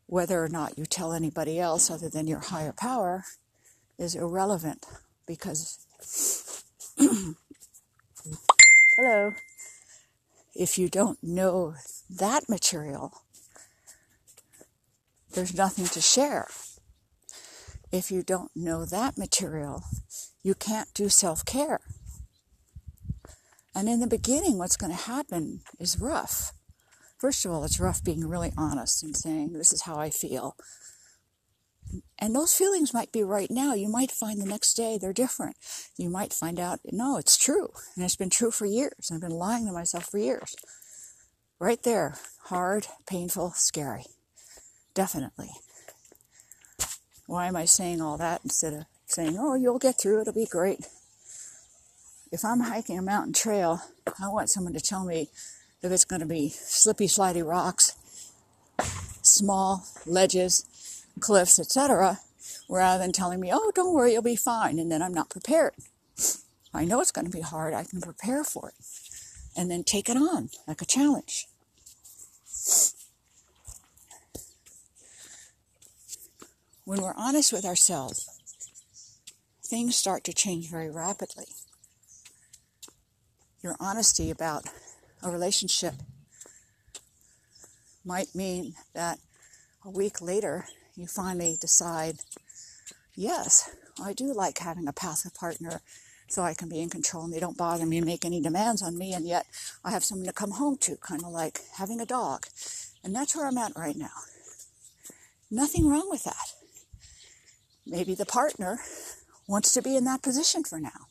Whether 0.05 0.43
or 0.43 0.49
not 0.49 0.77
you 0.77 0.85
tell 0.85 1.13
anybody 1.13 1.59
else 1.59 1.89
other 1.91 2.09
than 2.09 2.27
your 2.27 2.39
higher 2.39 2.73
power 2.73 3.23
is 3.97 4.15
irrelevant 4.15 4.85
because, 5.25 6.63
hello, 8.97 9.33
if 10.55 10.77
you 10.77 10.87
don't 10.89 11.21
know 11.21 11.75
that 12.09 12.47
material, 12.47 13.21
there's 15.33 15.55
nothing 15.55 15.85
to 15.85 16.01
share. 16.01 16.47
If 17.91 18.11
you 18.11 18.23
don't 18.23 18.51
know 18.55 18.85
that 18.85 19.17
material, 19.17 19.83
you 20.47 20.55
can't 20.55 20.93
do 20.93 21.09
self 21.09 21.43
care. 21.43 21.81
And 23.75 23.89
in 23.89 23.99
the 23.99 24.07
beginning, 24.07 24.57
what's 24.57 24.77
going 24.77 24.93
to 24.93 24.97
happen 24.97 25.59
is 25.77 25.99
rough. 25.99 26.53
First 27.17 27.45
of 27.45 27.51
all, 27.51 27.65
it's 27.65 27.81
rough 27.81 28.01
being 28.01 28.25
really 28.25 28.53
honest 28.57 29.03
and 29.03 29.15
saying, 29.15 29.51
This 29.51 29.73
is 29.73 29.81
how 29.81 29.97
I 29.97 30.09
feel. 30.09 30.55
And 32.17 32.33
those 32.33 32.53
feelings 32.53 32.93
might 32.93 33.11
be 33.11 33.23
right 33.23 33.51
now. 33.51 33.73
You 33.73 33.89
might 33.89 34.09
find 34.09 34.41
the 34.41 34.45
next 34.45 34.73
day 34.75 34.97
they're 34.97 35.11
different. 35.11 35.57
You 35.97 36.09
might 36.09 36.33
find 36.33 36.59
out, 36.59 36.79
no, 36.91 37.17
it's 37.17 37.37
true. 37.37 37.69
And 37.95 38.03
it's 38.03 38.17
been 38.17 38.29
true 38.29 38.51
for 38.51 38.65
years. 38.65 39.09
I've 39.11 39.21
been 39.21 39.31
lying 39.31 39.65
to 39.67 39.71
myself 39.73 40.05
for 40.05 40.17
years. 40.17 40.55
Right 41.59 41.81
there. 41.83 42.15
Hard, 42.45 42.87
painful, 43.05 43.51
scary. 43.55 44.05
Definitely. 44.93 45.51
Why 47.25 47.47
am 47.47 47.55
I 47.55 47.65
saying 47.65 48.01
all 48.01 48.17
that 48.17 48.41
instead 48.43 48.73
of 48.73 48.85
saying, 49.07 49.37
oh, 49.39 49.55
you'll 49.55 49.79
get 49.79 49.99
through, 49.99 50.21
it'll 50.21 50.33
be 50.33 50.45
great. 50.45 50.85
If 52.31 52.43
I'm 52.43 52.59
hiking 52.59 52.99
a 52.99 53.01
mountain 53.01 53.33
trail, 53.33 53.81
I 54.21 54.27
want 54.27 54.49
someone 54.49 54.73
to 54.73 54.81
tell 54.81 55.05
me 55.05 55.29
if 55.81 55.91
it's 55.91 56.05
going 56.05 56.19
to 56.19 56.27
be 56.27 56.49
slippy, 56.49 57.07
slidey 57.07 57.47
rocks, 57.47 57.95
small 59.21 59.85
ledges, 60.05 61.05
cliffs, 61.19 61.57
etc., 61.57 62.19
rather 62.69 63.01
than 63.01 63.13
telling 63.13 63.39
me, 63.39 63.49
oh, 63.53 63.71
don't 63.73 63.93
worry, 63.93 64.11
you'll 64.13 64.21
be 64.21 64.35
fine, 64.35 64.77
and 64.77 64.91
then 64.91 65.01
I'm 65.01 65.13
not 65.13 65.29
prepared. 65.29 65.73
I 66.73 66.83
know 66.83 66.99
it's 66.99 67.13
going 67.13 67.25
to 67.25 67.31
be 67.31 67.41
hard, 67.41 67.73
I 67.73 67.85
can 67.85 68.01
prepare 68.01 68.43
for 68.43 68.69
it, 68.69 68.75
and 69.55 69.71
then 69.71 69.83
take 69.83 70.09
it 70.09 70.17
on 70.17 70.49
like 70.67 70.81
a 70.81 70.85
challenge. 70.85 71.47
When 76.83 77.01
we're 77.01 77.13
honest 77.17 77.53
with 77.53 77.65
ourselves, 77.65 78.36
things 79.67 79.95
start 79.95 80.23
to 80.23 80.33
change 80.33 80.69
very 80.69 80.89
rapidly. 80.89 81.45
Your 83.61 83.75
honesty 83.79 84.31
about 84.31 84.65
a 85.21 85.29
relationship 85.29 85.95
might 88.05 88.33
mean 88.33 88.75
that 88.93 89.19
a 89.83 89.89
week 89.89 90.21
later 90.21 90.65
you 90.95 91.05
finally 91.05 91.57
decide 91.59 92.19
yes, 93.15 93.69
I 94.01 94.13
do 94.13 94.33
like 94.33 94.59
having 94.59 94.87
a 94.87 94.93
passive 94.93 95.33
partner 95.33 95.81
so 96.29 96.43
I 96.43 96.53
can 96.53 96.69
be 96.69 96.81
in 96.81 96.89
control 96.89 97.25
and 97.25 97.33
they 97.33 97.39
don't 97.39 97.57
bother 97.57 97.85
me 97.85 97.97
and 97.97 98.05
make 98.05 98.23
any 98.23 98.41
demands 98.41 98.81
on 98.81 98.97
me, 98.97 99.13
and 99.13 99.25
yet 99.25 99.45
I 99.83 99.91
have 99.91 100.03
someone 100.03 100.27
to 100.27 100.33
come 100.33 100.51
home 100.51 100.77
to, 100.81 100.97
kind 100.97 101.23
of 101.23 101.31
like 101.31 101.61
having 101.77 101.99
a 101.99 102.05
dog. 102.05 102.45
And 103.03 103.15
that's 103.15 103.35
where 103.35 103.47
I'm 103.47 103.57
at 103.57 103.73
right 103.75 103.95
now. 103.95 104.09
Nothing 105.49 105.87
wrong 105.87 106.09
with 106.09 106.25
that. 106.25 106.53
Maybe 107.85 108.13
the 108.13 108.25
partner 108.25 108.79
wants 109.47 109.73
to 109.73 109.81
be 109.81 109.95
in 109.95 110.03
that 110.05 110.21
position 110.21 110.63
for 110.63 110.79
now. 110.79 111.07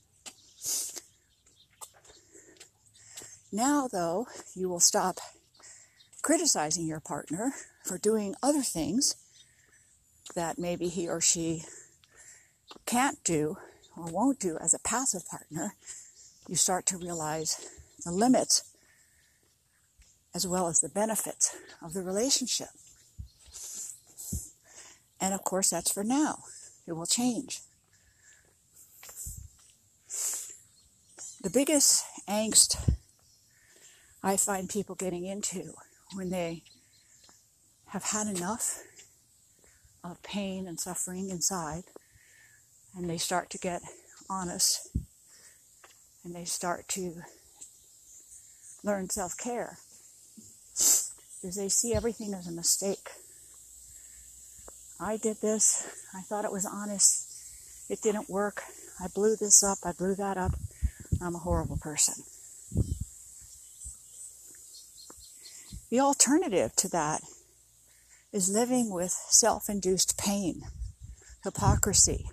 Now, 3.52 3.88
though, 3.90 4.26
you 4.55 4.69
will 4.69 4.81
stop 4.81 5.19
criticizing 6.23 6.87
your 6.87 7.00
partner 7.00 7.52
for 7.85 7.99
doing 7.99 8.35
other 8.43 8.62
things 8.62 9.16
that 10.35 10.59
maybe 10.59 10.88
he 10.88 11.09
or 11.09 11.21
she 11.21 11.62
can't 12.85 13.23
do 13.25 13.57
or 13.97 14.07
won't 14.07 14.40
do 14.40 14.59
as 14.61 14.75
a 14.75 14.78
passive 14.81 15.26
partner. 15.26 15.75
You 16.49 16.57
start 16.57 16.85
to 16.87 16.99
realize 16.99 17.66
the 18.05 18.12
limits 18.12 18.62
as 20.35 20.47
well 20.47 20.69
as 20.69 20.81
the 20.81 20.88
benefits 20.88 21.57
of 21.83 21.95
the 21.95 22.02
relationship. 22.02 22.69
And 25.19 25.33
of 25.33 25.45
course, 25.45 25.71
that's 25.71 25.93
for 25.93 26.05
now. 26.05 26.40
It 26.87 26.93
will 26.93 27.07
change. 27.07 27.62
The 31.47 31.53
biggest 31.53 32.05
angst 32.26 32.76
I 34.21 34.37
find 34.37 34.69
people 34.69 34.97
getting 34.97 35.26
into 35.26 35.75
when 36.17 36.31
they 36.31 36.65
have 37.91 38.03
had 38.03 38.26
enough 38.26 38.83
of 40.03 40.21
pain 40.25 40.67
and 40.67 40.81
suffering 40.81 41.31
inside 41.31 41.85
and 42.97 43.09
they 43.09 43.17
start 43.17 43.49
to 43.50 43.59
get 43.59 43.81
honest 44.29 44.88
and 46.25 46.35
they 46.35 46.45
start 46.45 46.88
to 46.88 47.23
learn 48.83 49.09
self 49.09 49.38
care 49.38 49.79
is 50.75 51.15
they 51.57 51.69
see 51.69 51.95
everything 51.95 52.35
as 52.35 52.49
a 52.49 52.53
mistake. 52.53 53.09
I 54.99 55.17
did 55.17 55.37
this, 55.41 55.87
I 56.12 56.23
thought 56.23 56.45
it 56.45 56.50
was 56.50 56.67
honest, 56.67 57.88
it 57.88 58.03
didn't 58.03 58.29
work, 58.29 58.65
I 59.00 59.07
blew 59.15 59.37
this 59.37 59.62
up, 59.62 59.79
I 59.85 59.93
blew 59.93 60.17
that 60.17 60.37
up, 60.37 60.55
I'm 61.20 61.34
a 61.34 61.38
horrible 61.38 61.78
person. 61.78 62.25
The 65.90 66.00
alternative 66.00 66.75
to 66.76 66.88
that 66.88 67.22
is 68.32 68.48
living 68.48 68.90
with 68.90 69.12
self 69.12 69.68
induced 69.68 70.18
pain, 70.18 70.62
hypocrisy, 71.44 72.26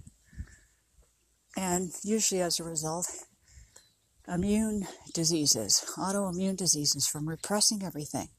and 1.55 1.91
usually 2.03 2.41
as 2.41 2.59
a 2.59 2.63
result, 2.63 3.07
immune 4.27 4.87
diseases, 5.13 5.83
autoimmune 5.97 6.57
diseases 6.57 7.07
from 7.07 7.29
repressing 7.29 7.83
everything. 7.83 8.29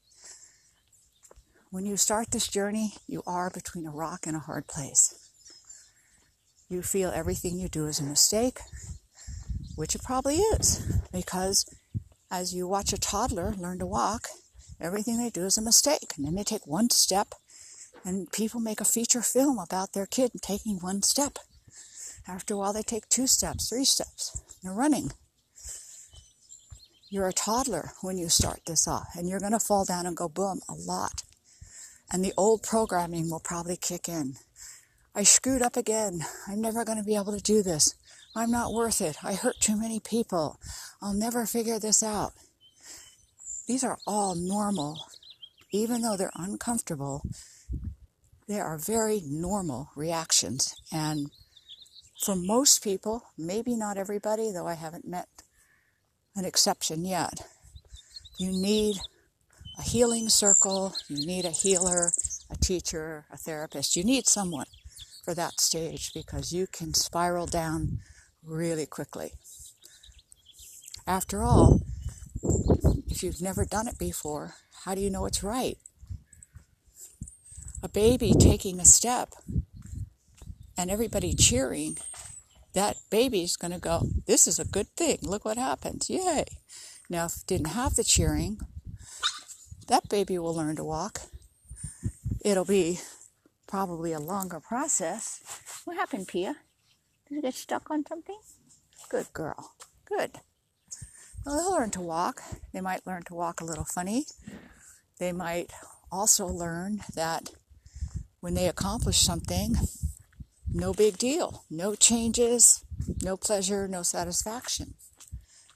When 1.71 1.85
you 1.85 1.97
start 1.97 2.31
this 2.31 2.47
journey, 2.47 2.93
you 3.07 3.23
are 3.25 3.49
between 3.49 3.85
a 3.85 3.91
rock 3.91 4.27
and 4.27 4.35
a 4.35 4.39
hard 4.39 4.67
place. 4.67 5.13
You 6.69 6.81
feel 6.81 7.11
everything 7.11 7.57
you 7.57 7.69
do 7.69 7.85
is 7.85 7.99
a 7.99 8.03
mistake, 8.03 8.59
which 9.75 9.95
it 9.95 10.03
probably 10.03 10.37
is, 10.37 11.01
because 11.11 11.65
as 12.31 12.53
you 12.53 12.67
watch 12.67 12.93
a 12.93 12.97
toddler 12.97 13.53
learn 13.57 13.79
to 13.79 13.85
walk, 13.85 14.27
everything 14.79 15.17
they 15.17 15.29
do 15.29 15.45
is 15.45 15.57
a 15.57 15.61
mistake. 15.61 16.13
And 16.17 16.25
then 16.25 16.35
they 16.35 16.43
take 16.43 16.65
one 16.65 16.89
step, 16.89 17.35
and 18.03 18.31
people 18.31 18.59
make 18.59 18.81
a 18.81 18.85
feature 18.85 19.21
film 19.21 19.59
about 19.59 19.93
their 19.93 20.05
kid 20.05 20.31
taking 20.41 20.77
one 20.77 21.01
step. 21.01 21.39
After 22.27 22.55
a 22.55 22.57
while, 22.57 22.73
they 22.73 22.81
take 22.81 23.07
two 23.07 23.27
steps, 23.27 23.69
three 23.69 23.85
steps. 23.85 24.41
They're 24.63 24.73
running. 24.73 25.11
You're 27.09 27.27
a 27.27 27.33
toddler 27.33 27.91
when 28.01 28.17
you 28.17 28.29
start 28.29 28.61
this 28.65 28.87
off, 28.87 29.09
and 29.15 29.29
you're 29.29 29.39
going 29.39 29.51
to 29.51 29.59
fall 29.59 29.85
down 29.85 30.05
and 30.05 30.17
go 30.17 30.27
boom 30.27 30.61
a 30.67 30.73
lot. 30.73 31.23
And 32.11 32.23
the 32.23 32.33
old 32.35 32.63
programming 32.63 33.29
will 33.29 33.39
probably 33.39 33.77
kick 33.77 34.09
in. 34.09 34.35
I 35.13 35.23
screwed 35.23 35.61
up 35.61 35.77
again. 35.77 36.21
I'm 36.47 36.61
never 36.61 36.83
going 36.83 36.97
to 36.97 37.03
be 37.03 37.15
able 37.15 37.35
to 37.35 37.41
do 37.41 37.63
this. 37.63 37.95
I'm 38.35 38.51
not 38.51 38.73
worth 38.73 38.99
it. 38.99 39.17
I 39.23 39.33
hurt 39.33 39.61
too 39.61 39.77
many 39.77 40.01
people. 40.01 40.59
I'll 41.01 41.13
never 41.13 41.45
figure 41.45 41.79
this 41.79 42.03
out. 42.03 42.33
These 43.65 43.83
are 43.83 43.97
all 44.05 44.35
normal. 44.35 44.97
Even 45.71 46.01
though 46.01 46.17
they're 46.17 46.31
uncomfortable, 46.35 47.23
they 48.47 48.59
are 48.59 48.77
very 48.77 49.21
normal 49.25 49.89
reactions. 49.95 50.75
And 50.91 51.31
for 52.23 52.35
most 52.35 52.83
people, 52.83 53.23
maybe 53.37 53.75
not 53.75 53.97
everybody, 53.97 54.51
though 54.51 54.67
I 54.67 54.73
haven't 54.73 55.07
met 55.07 55.29
an 56.35 56.43
exception 56.43 57.05
yet, 57.05 57.41
you 58.37 58.51
need 58.51 58.97
a 59.79 59.81
healing 59.81 60.27
circle, 60.27 60.93
you 61.07 61.25
need 61.25 61.45
a 61.45 61.51
healer, 61.51 62.11
a 62.49 62.57
teacher, 62.57 63.25
a 63.31 63.37
therapist. 63.37 63.95
You 63.95 64.03
need 64.03 64.27
someone 64.27 64.67
for 65.23 65.33
that 65.33 65.59
stage 65.59 66.13
because 66.13 66.53
you 66.53 66.67
can 66.67 66.93
spiral 66.93 67.47
down 67.47 67.99
really 68.45 68.85
quickly. 68.85 69.31
After 71.07 71.41
all, 71.41 71.81
if 73.07 73.23
you've 73.23 73.41
never 73.41 73.65
done 73.65 73.87
it 73.87 73.97
before, 73.97 74.55
how 74.83 74.95
do 74.95 75.01
you 75.01 75.09
know 75.09 75.25
it's 75.25 75.43
right? 75.43 75.77
A 77.83 77.89
baby 77.89 78.33
taking 78.37 78.79
a 78.79 78.85
step 78.85 79.29
and 80.77 80.89
everybody 80.89 81.33
cheering, 81.33 81.97
that 82.73 82.97
baby's 83.09 83.55
going 83.55 83.71
to 83.71 83.79
go, 83.79 84.07
This 84.25 84.47
is 84.47 84.59
a 84.59 84.65
good 84.65 84.87
thing. 84.97 85.19
Look 85.21 85.45
what 85.45 85.57
happens. 85.57 86.09
Yay. 86.09 86.45
Now, 87.09 87.25
if 87.25 87.45
didn't 87.45 87.67
have 87.67 87.95
the 87.95 88.03
cheering, 88.03 88.59
that 89.87 90.09
baby 90.09 90.37
will 90.39 90.55
learn 90.55 90.75
to 90.77 90.83
walk. 90.83 91.21
It'll 92.43 92.65
be 92.65 92.99
probably 93.67 94.11
a 94.11 94.19
longer 94.19 94.59
process. 94.59 95.41
What 95.85 95.97
happened, 95.97 96.27
Pia? 96.27 96.55
Did 97.27 97.35
you 97.35 97.41
get 97.41 97.55
stuck 97.55 97.89
on 97.89 98.05
something? 98.05 98.37
Good 99.09 99.33
girl. 99.33 99.73
Good. 100.05 100.31
They'll 101.43 101.71
learn 101.71 101.91
to 101.91 102.01
walk. 102.01 102.41
They 102.73 102.81
might 102.81 103.05
learn 103.05 103.23
to 103.23 103.35
walk 103.35 103.61
a 103.61 103.65
little 103.65 103.85
funny. 103.85 104.25
They 105.19 105.31
might 105.31 105.71
also 106.11 106.45
learn 106.47 107.01
that 107.15 107.49
when 108.39 108.53
they 108.53 108.67
accomplish 108.67 109.19
something, 109.19 109.75
no 110.71 110.93
big 110.93 111.17
deal. 111.17 111.63
No 111.69 111.95
changes, 111.95 112.83
no 113.23 113.37
pleasure, 113.37 113.87
no 113.87 114.03
satisfaction. 114.03 114.95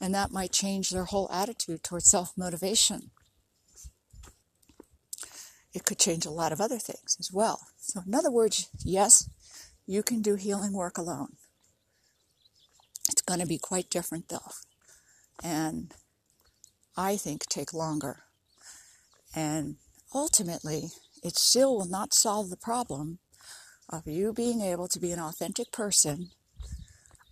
And 0.02 0.14
that 0.14 0.32
might 0.32 0.52
change 0.52 0.90
their 0.90 1.06
whole 1.06 1.30
attitude 1.32 1.84
towards 1.84 2.10
self 2.10 2.38
motivation. 2.38 3.12
It 5.74 5.86
could 5.86 6.00
change 6.00 6.26
a 6.26 6.32
lot 6.32 6.52
of 6.52 6.62
other 6.62 6.80
things 6.80 7.18
as 7.20 7.32
well. 7.32 7.68
So, 7.78 8.02
in 8.06 8.16
other 8.16 8.32
words, 8.32 8.70
yes, 8.84 9.30
you 9.89 10.04
can 10.04 10.21
do 10.21 10.36
healing 10.36 10.71
work 10.71 10.99
alone. 10.99 11.30
It's 13.10 13.23
going 13.23 13.39
to 13.39 13.47
be 13.47 13.58
quite 13.58 13.89
different 13.89 14.30
though. 14.30 14.52
And 15.43 15.95
I 16.95 17.17
think 17.17 17.49
take 17.49 17.73
longer. 17.73 18.19
And 19.36 19.78
ultimately, 20.13 20.89
it 21.23 21.38
still 21.38 21.75
will 21.75 21.88
not 21.88 22.13
solve 22.13 22.52
the 22.52 22.56
problem 22.56 23.17
of 23.89 24.06
you 24.06 24.32
being 24.32 24.62
able 24.62 24.88
to 24.89 24.99
be 24.99 25.12
an 25.12 25.19
authentic 25.19 25.71
person 25.71 26.30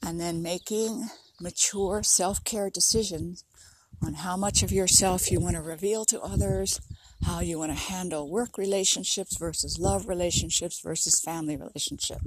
and 0.04 0.20
then 0.20 0.42
making 0.42 1.10
mature 1.40 2.02
self 2.02 2.44
care 2.44 2.72
decisions 2.72 3.44
on 4.04 4.16
how 4.16 4.36
much 4.36 4.64
of 4.64 4.72
yourself 4.72 5.32
you 5.32 5.40
want 5.40 5.56
to 5.56 5.62
reveal 5.62 6.06
to 6.06 6.20
others, 6.22 6.82
how 7.24 7.40
you 7.40 7.60
want 7.60 7.72
to 7.72 7.78
handle 7.78 8.28
work 8.28 8.58
relationships 8.58 9.38
versus 9.38 9.78
love 9.78 10.08
relationships 10.08 10.80
versus 10.80 11.22
family 11.22 11.56
relationship. 11.56 12.22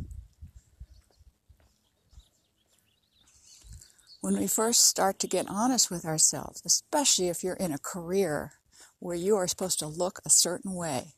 When 4.21 4.37
we 4.37 4.47
first 4.47 4.85
start 4.85 5.19
to 5.21 5.27
get 5.27 5.49
honest 5.49 5.91
with 5.91 6.05
ourselves, 6.05 6.61
especially 6.67 7.29
if 7.29 7.43
you're 7.43 7.55
in 7.55 7.73
a 7.73 7.79
career 7.79 8.53
where 8.99 9.17
you 9.17 9.35
are 9.37 9.49
supposed 9.49 9.79
to 9.79 9.87
look 9.87 10.21
a 10.25 10.31
certain 10.31 10.75
way, 10.75 11.15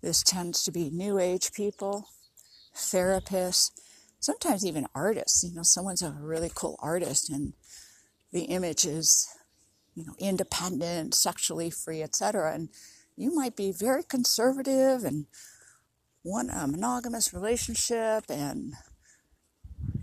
this 0.00 0.24
tends 0.24 0.64
to 0.64 0.72
be 0.72 0.90
new 0.90 1.20
age 1.20 1.52
people, 1.52 2.08
therapists, 2.74 3.70
sometimes 4.18 4.66
even 4.66 4.88
artists. 4.92 5.44
You 5.44 5.54
know, 5.54 5.62
someone's 5.62 6.02
a 6.02 6.16
really 6.20 6.50
cool 6.52 6.76
artist 6.82 7.30
and 7.30 7.52
the 8.32 8.46
image 8.46 8.84
is, 8.84 9.28
you 9.94 10.04
know, 10.04 10.14
independent, 10.18 11.14
sexually 11.14 11.70
free, 11.70 12.02
etc. 12.02 12.54
And 12.54 12.70
you 13.16 13.32
might 13.32 13.54
be 13.54 13.70
very 13.70 14.02
conservative 14.02 15.04
and 15.04 15.26
want 16.24 16.50
a 16.52 16.66
monogamous 16.66 17.32
relationship 17.32 18.24
and 18.28 18.74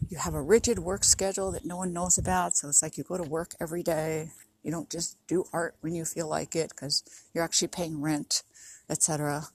you 0.09 0.17
have 0.17 0.33
a 0.33 0.41
rigid 0.41 0.79
work 0.79 1.03
schedule 1.03 1.51
that 1.51 1.65
no 1.65 1.77
one 1.77 1.93
knows 1.93 2.17
about. 2.17 2.57
So 2.57 2.67
it's 2.67 2.81
like 2.81 2.97
you 2.97 3.03
go 3.03 3.17
to 3.17 3.23
work 3.23 3.53
every 3.61 3.83
day. 3.83 4.31
You 4.63 4.71
don't 4.71 4.89
just 4.89 5.17
do 5.27 5.45
art 5.53 5.75
when 5.81 5.95
you 5.95 6.03
feel 6.05 6.27
like 6.27 6.55
it 6.55 6.71
because 6.71 7.03
you're 7.33 7.43
actually 7.43 7.69
paying 7.69 8.01
rent, 8.01 8.43
etc. 8.89 9.47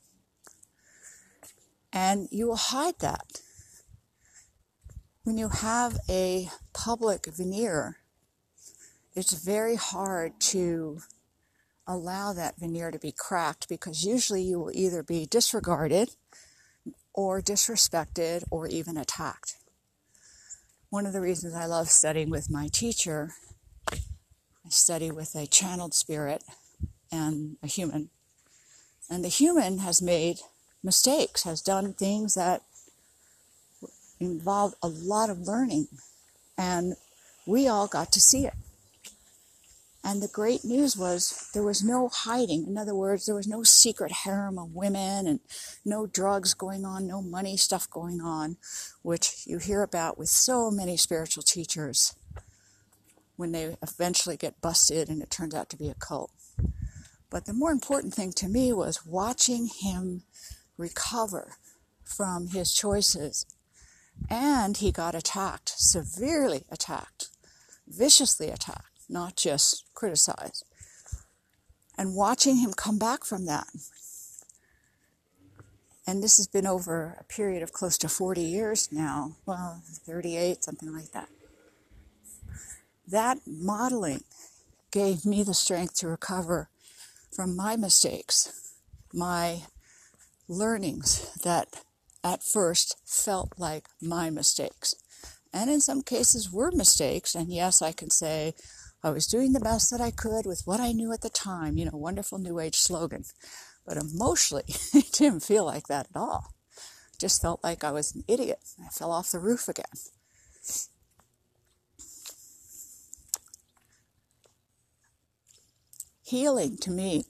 And 1.93 2.29
you 2.31 2.47
will 2.49 2.57
hide 2.57 2.99
that. 3.01 3.41
when 5.25 5.39
you 5.39 5.49
have 5.49 5.99
a 6.09 6.51
public 6.75 7.27
veneer, 7.27 7.99
it's 9.15 9.33
very 9.33 9.77
hard 9.77 10.39
to 10.39 11.01
allow 11.87 12.33
that 12.33 12.59
veneer 12.59 12.91
to 12.91 12.99
be 12.99 13.13
cracked 13.13 13.69
because 13.69 14.05
usually 14.05 14.43
you 14.43 14.59
will 14.59 14.71
either 14.75 15.03
be 15.03 15.27
disregarded 15.27 16.11
or 17.15 17.41
disrespected 17.41 18.45
or 18.51 18.67
even 18.67 18.97
attacked. 18.97 19.57
One 20.95 21.07
of 21.07 21.13
the 21.13 21.21
reasons 21.21 21.55
I 21.57 21.67
love 21.67 21.91
studying 21.91 22.31
with 22.31 22.49
my 22.49 22.69
teacher, 22.69 23.31
I 23.91 24.69
study 24.69 25.11
with 25.11 25.35
a 25.35 25.45
channeled 25.45 25.93
spirit 25.93 26.45
and 27.11 27.57
a 27.65 27.67
human. 27.67 28.11
And 29.11 29.25
the 29.25 29.29
human 29.29 29.79
has 29.79 30.01
made 30.01 30.39
mistakes, 30.85 31.43
has 31.43 31.61
done 31.63 31.95
things 31.95 32.35
that 32.37 32.63
involve 34.21 34.77
a 34.85 34.87
lot 34.87 35.31
of 35.31 35.41
learning. 35.41 35.89
And 36.57 36.95
we 37.45 37.67
all 37.67 37.89
got 37.89 38.13
to 38.13 38.21
see 38.21 38.47
it. 38.47 38.55
And 40.07 40.23
the 40.23 40.29
great 40.29 40.67
news 40.67 40.99
was 40.99 41.49
there 41.55 41.63
was 41.63 41.83
no 41.83 42.09
hiding. 42.09 42.67
In 42.67 42.77
other 42.77 42.95
words, 42.95 43.25
there 43.25 43.35
was 43.35 43.49
no 43.49 43.63
secret 43.63 44.13
harem 44.13 44.59
of 44.59 44.75
women 44.75 45.27
and 45.27 45.41
no 45.83 46.07
drugs 46.07 46.53
going 46.53 46.85
on, 46.85 47.07
no 47.07 47.23
money 47.23 47.57
stuff 47.57 47.89
going 47.89 48.21
on, 48.21 48.59
which 49.01 49.45
you 49.47 49.57
hear 49.57 49.83
about 49.83 50.19
with 50.19 50.29
so 50.29 50.71
many 50.71 50.99
spiritual 50.99 51.43
teachers 51.43 52.15
when 53.37 53.53
they 53.53 53.77
eventually 53.83 54.37
get 54.37 54.61
busted 54.61 55.09
and 55.09 55.23
it 55.23 55.31
turns 55.31 55.55
out 55.55 55.71
to 55.71 55.77
be 55.77 55.89
a 55.89 55.95
cult. 55.95 56.31
But 57.31 57.47
the 57.47 57.55
more 57.55 57.73
important 57.73 58.13
thing 58.13 58.33
to 58.35 58.47
me 58.47 58.75
was 58.75 59.07
watching 59.07 59.69
him 59.69 60.25
recover 60.77 61.55
from 62.05 62.49
his 62.49 62.75
choices. 62.75 63.47
And 64.29 64.77
he 64.77 64.93
got 64.93 65.15
attacked, 65.15 65.73
severely 65.77 66.65
attacked, 66.71 67.31
viciously 67.89 68.51
attacked 68.51 68.94
not 69.15 69.37
just 69.37 69.85
criticize. 69.95 70.65
And 71.97 72.15
watching 72.15 72.57
him 72.57 72.73
come 72.75 72.99
back 72.99 73.25
from 73.25 73.47
that. 73.47 73.69
And 76.07 76.23
this 76.23 76.37
has 76.37 76.47
been 76.47 76.67
over 76.67 77.17
a 77.19 77.25
period 77.25 77.63
of 77.63 77.73
close 77.73 77.97
to 77.99 78.09
40 78.11 78.43
years 78.43 78.91
now, 78.93 79.37
well, 79.47 79.81
38, 79.87 80.63
something 80.63 80.93
like 80.93 81.13
that. 81.13 81.29
That 83.07 83.39
modeling 83.47 84.25
gave 84.91 85.25
me 85.25 85.43
the 85.43 85.55
strength 85.55 85.95
to 85.99 86.09
recover 86.09 86.69
from 87.31 87.57
my 87.57 87.77
mistakes, 87.77 88.73
my 89.13 89.63
learnings 90.49 91.33
that 91.43 91.83
at 92.23 92.43
first 92.43 92.97
felt 93.05 93.53
like 93.57 93.87
my 94.03 94.29
mistakes. 94.31 94.95
And 95.53 95.71
in 95.71 95.81
some 95.81 96.03
cases 96.03 96.51
were 96.51 96.73
mistakes. 96.73 97.35
And 97.35 97.53
yes, 97.53 97.81
I 97.81 97.93
can 97.93 98.11
say 98.11 98.55
I 99.05 99.11
was 99.11 99.27
doing 99.27 99.53
the 99.53 99.61
best 99.61 99.91
that 99.91 100.01
I 100.01 100.11
could 100.11 100.47
with 100.47 100.63
what 100.65 100.81
I 100.81 100.93
knew 100.93 101.13
at 101.13 101.21
the 101.21 101.29
time, 101.29 101.77
you 101.77 101.85
know, 101.85 101.91
wonderful 101.93 102.39
New 102.39 102.59
Age 102.59 102.77
slogan. 102.77 103.25
But 103.85 103.99
emotionally, 103.99 104.65
it 104.95 105.13
didn't 105.13 105.41
feel 105.41 105.67
like 105.67 105.89
that 105.89 106.07
at 106.09 106.17
all. 106.17 106.55
It 107.13 107.21
just 107.21 107.43
felt 107.43 107.63
like 107.63 107.85
I 107.85 107.91
was 107.91 108.15
an 108.15 108.25
idiot. 108.27 108.61
I 108.83 108.89
fell 108.89 109.13
off 109.13 109.31
the 109.31 109.39
roof 109.39 109.69
again. 109.69 109.85
Healing 116.23 116.79
to 116.79 116.91
me 116.91 117.25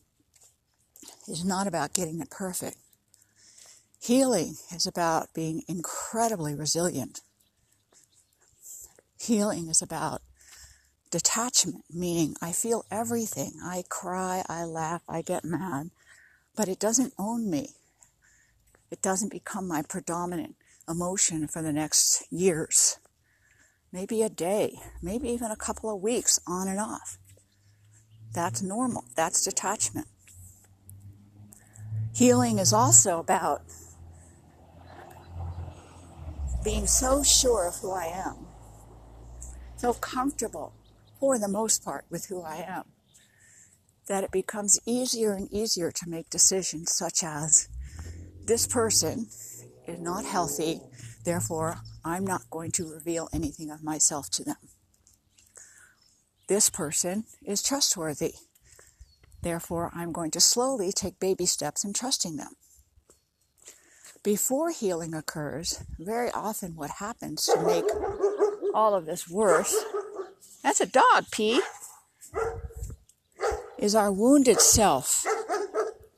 is 1.27 1.45
not 1.45 1.67
about 1.67 1.93
getting 1.93 2.21
it 2.21 2.31
perfect. 2.31 2.77
Healing 4.01 4.55
is 4.73 4.87
about 4.87 5.35
being 5.35 5.63
incredibly 5.67 6.55
resilient. 6.55 7.21
Healing 9.19 9.67
is 9.67 9.83
about 9.83 10.23
detachment, 11.15 11.85
meaning 11.95 12.35
I 12.43 12.51
feel 12.51 12.85
everything. 12.91 13.53
I 13.63 13.85
cry, 13.89 14.43
I 14.49 14.65
laugh, 14.65 15.01
I 15.09 15.23
get 15.23 15.45
mad, 15.45 15.91
but 16.57 16.67
it 16.67 16.81
doesn't 16.81 17.15
own 17.17 17.49
me. 17.49 17.69
It 18.91 19.01
doesn't 19.01 19.31
become 19.31 19.69
my 19.69 19.83
predominant 19.83 20.57
emotion 20.89 21.47
for 21.47 21.63
the 21.63 21.73
next 21.73 22.25
years. 22.33 22.99
Maybe 23.93 24.23
a 24.23 24.29
day, 24.29 24.81
maybe 25.01 25.29
even 25.29 25.53
a 25.53 25.57
couple 25.57 25.89
of 25.89 26.03
weeks 26.03 26.41
on 26.49 26.67
and 26.67 26.81
off. 26.81 27.17
That's 28.33 28.61
normal. 28.61 29.05
That's 29.15 29.45
detachment. 29.45 30.09
Healing 32.13 32.59
is 32.59 32.73
also 32.73 33.21
about 33.21 33.63
being 36.65 36.89
so 36.89 37.23
sure 37.23 37.69
of 37.69 37.77
who 37.77 37.93
I 37.93 38.07
am, 38.07 38.47
so 39.77 39.93
comfortable 39.93 40.73
for 41.25 41.39
the 41.39 41.49
most 41.49 41.83
part, 41.83 42.05
with 42.11 42.27
who 42.27 42.43
I 42.43 42.57
am. 42.57 42.85
That 44.09 44.25
it 44.25 44.31
becomes 44.31 44.79
easier 44.85 45.33
and 45.33 45.51
easier 45.51 45.91
to 45.91 46.07
make 46.07 46.29
decisions 46.29 46.95
such 46.95 47.23
as 47.25 47.67
this 48.45 48.67
person 48.67 49.29
is 49.89 50.01
not 50.01 50.27
healthy, 50.27 50.81
therefore, 51.25 51.77
I'm 52.05 52.27
not 52.27 52.51
going 52.51 52.73
to 52.73 52.93
reveal 52.93 53.31
anything 53.33 53.71
of 53.71 53.83
myself 53.83 54.29
to 54.33 54.45
them. 54.45 54.59
This 56.47 56.69
person 56.69 57.25
is 57.43 57.63
trustworthy, 57.63 58.35
therefore, 59.41 59.93
I'm 59.95 60.13
going 60.13 60.31
to 60.33 60.41
slowly 60.43 60.93
take 60.93 61.19
baby 61.19 61.47
steps 61.47 61.85
in 61.85 61.95
trusting 61.95 62.37
them. 62.37 62.53
Before 64.23 64.73
healing 64.73 65.15
occurs, 65.15 65.83
very 65.99 66.31
often 66.33 66.77
what 66.77 66.91
happens 66.91 67.47
to 67.47 67.63
make 67.63 67.87
all 68.75 68.95
of 68.95 69.07
this 69.07 69.27
worse 69.27 69.75
that's 70.63 70.81
a 70.81 70.87
dog, 70.87 71.27
P. 71.31 71.61
Is 73.79 73.95
our 73.95 74.11
wounded 74.11 74.61
self 74.61 75.27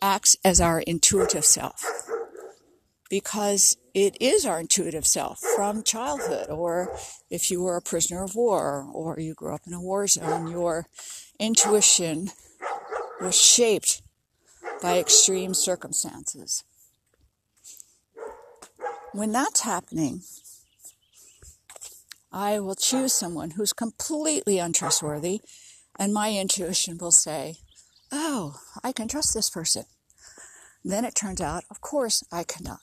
acts 0.01 0.37
as 0.45 0.61
our 0.61 0.81
intuitive 0.81 1.45
self. 1.45 1.85
Because 3.09 3.77
it 3.95 4.17
is 4.21 4.45
our 4.45 4.61
intuitive 4.61 5.07
self 5.07 5.39
from 5.55 5.83
childhood, 5.83 6.51
or 6.51 6.97
if 7.31 7.51
you 7.51 7.63
were 7.63 7.77
a 7.77 7.83
prisoner 7.83 8.25
of 8.25 8.35
war, 8.35 8.89
or 8.93 9.19
you 9.19 9.35
grew 9.35 9.55
up 9.55 9.63
in 9.67 9.73
a 9.73 9.81
war 9.81 10.07
zone, 10.07 10.51
your 10.51 10.87
intuition 11.39 12.31
was 13.21 13.41
shaped 13.41 14.03
by 14.83 14.99
extreme 14.99 15.55
circumstances. 15.55 16.65
When 19.13 19.33
that's 19.33 19.61
happening, 19.61 20.23
I 22.33 22.59
will 22.59 22.75
choose 22.75 23.13
someone 23.13 23.53
who's 23.53 23.73
completely 23.73 24.59
untrustworthy, 24.59 25.41
and 25.99 26.13
my 26.13 26.33
intuition 26.33 26.99
will 26.99 27.13
say, 27.13 27.57
Oh, 28.13 28.61
I 28.85 28.93
can 28.93 29.09
trust 29.09 29.35
this 29.35 29.51
person. 29.51 29.85
Then 30.85 31.05
it 31.05 31.15
turns 31.15 31.41
out, 31.41 31.65
of 31.71 31.81
course, 31.81 32.23
I 32.31 32.45
cannot, 32.45 32.81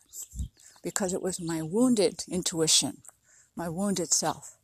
because 0.82 1.14
it 1.14 1.22
was 1.22 1.40
my 1.40 1.62
wounded 1.62 2.24
intuition, 2.30 3.02
my 3.56 3.70
wounded 3.70 4.14
self, 4.14 4.58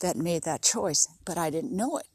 that 0.00 0.16
made 0.16 0.42
that 0.44 0.62
choice, 0.62 1.08
but 1.24 1.36
I 1.36 1.50
didn't 1.50 1.76
know 1.76 1.98
it. 1.98 2.06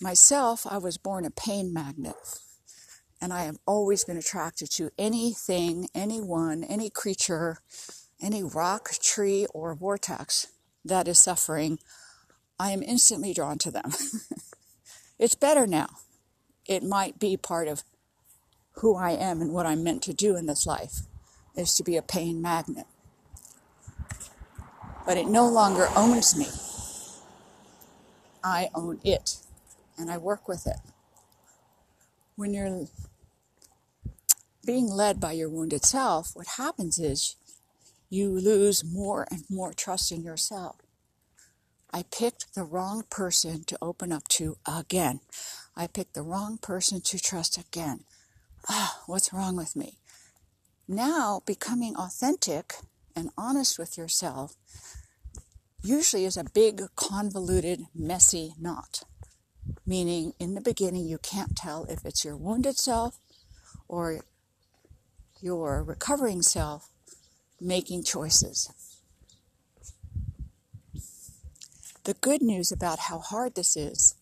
Myself, 0.00 0.66
I 0.66 0.78
was 0.78 0.96
born 0.96 1.24
a 1.24 1.30
pain 1.30 1.72
magnet 1.72 2.14
and 3.20 3.32
I 3.32 3.44
have 3.44 3.58
always 3.66 4.04
been 4.04 4.16
attracted 4.16 4.70
to 4.72 4.90
anything, 4.98 5.88
anyone, 5.94 6.64
any 6.64 6.90
creature, 6.90 7.58
any 8.20 8.42
rock, 8.42 8.90
tree, 9.00 9.46
or 9.52 9.74
vortex 9.74 10.48
that 10.84 11.08
is 11.08 11.18
suffering. 11.18 11.78
I 12.58 12.70
am 12.70 12.82
instantly 12.82 13.32
drawn 13.32 13.58
to 13.58 13.70
them. 13.70 13.92
it's 15.18 15.34
better 15.34 15.66
now. 15.66 15.88
It 16.66 16.82
might 16.82 17.18
be 17.18 17.36
part 17.36 17.68
of 17.68 17.82
who 18.76 18.96
I 18.96 19.12
am 19.12 19.40
and 19.40 19.52
what 19.52 19.66
I'm 19.66 19.82
meant 19.82 20.02
to 20.04 20.12
do 20.12 20.36
in 20.36 20.46
this 20.46 20.66
life 20.66 21.00
is 21.56 21.74
to 21.74 21.82
be 21.82 21.96
a 21.96 22.02
pain 22.02 22.40
magnet. 22.40 22.86
But 25.04 25.16
it 25.16 25.26
no 25.26 25.48
longer 25.48 25.88
owns 25.96 26.36
me. 26.36 26.46
I 28.44 28.68
own 28.74 29.00
it 29.02 29.36
and 29.96 30.10
I 30.10 30.18
work 30.18 30.46
with 30.46 30.66
it. 30.66 30.76
When 32.38 32.54
you're 32.54 32.86
being 34.64 34.86
led 34.86 35.18
by 35.18 35.32
your 35.32 35.48
wounded 35.48 35.84
self, 35.84 36.36
what 36.36 36.46
happens 36.56 36.96
is 36.96 37.34
you 38.08 38.30
lose 38.30 38.84
more 38.84 39.26
and 39.28 39.42
more 39.50 39.72
trust 39.72 40.12
in 40.12 40.22
yourself. 40.22 40.76
I 41.92 42.04
picked 42.04 42.54
the 42.54 42.62
wrong 42.62 43.02
person 43.10 43.64
to 43.64 43.78
open 43.82 44.12
up 44.12 44.28
to 44.28 44.56
again. 44.64 45.18
I 45.74 45.88
picked 45.88 46.14
the 46.14 46.22
wrong 46.22 46.58
person 46.58 47.00
to 47.00 47.18
trust 47.18 47.58
again. 47.58 48.04
Ah, 48.68 49.02
what's 49.06 49.32
wrong 49.32 49.56
with 49.56 49.74
me? 49.74 49.98
Now, 50.86 51.42
becoming 51.44 51.96
authentic 51.96 52.74
and 53.16 53.30
honest 53.36 53.80
with 53.80 53.98
yourself 53.98 54.54
usually 55.82 56.24
is 56.24 56.36
a 56.36 56.44
big, 56.44 56.82
convoluted, 56.94 57.86
messy 57.92 58.54
knot. 58.60 59.02
Meaning, 59.88 60.34
in 60.38 60.52
the 60.52 60.60
beginning, 60.60 61.06
you 61.06 61.16
can't 61.16 61.56
tell 61.56 61.86
if 61.86 62.04
it's 62.04 62.22
your 62.22 62.36
wounded 62.36 62.76
self 62.76 63.18
or 63.88 64.20
your 65.40 65.82
recovering 65.82 66.42
self 66.42 66.90
making 67.58 68.04
choices. 68.04 68.70
The 72.04 72.12
good 72.20 72.42
news 72.42 72.70
about 72.70 72.98
how 72.98 73.20
hard 73.20 73.54
this 73.54 73.78
is 73.78 74.14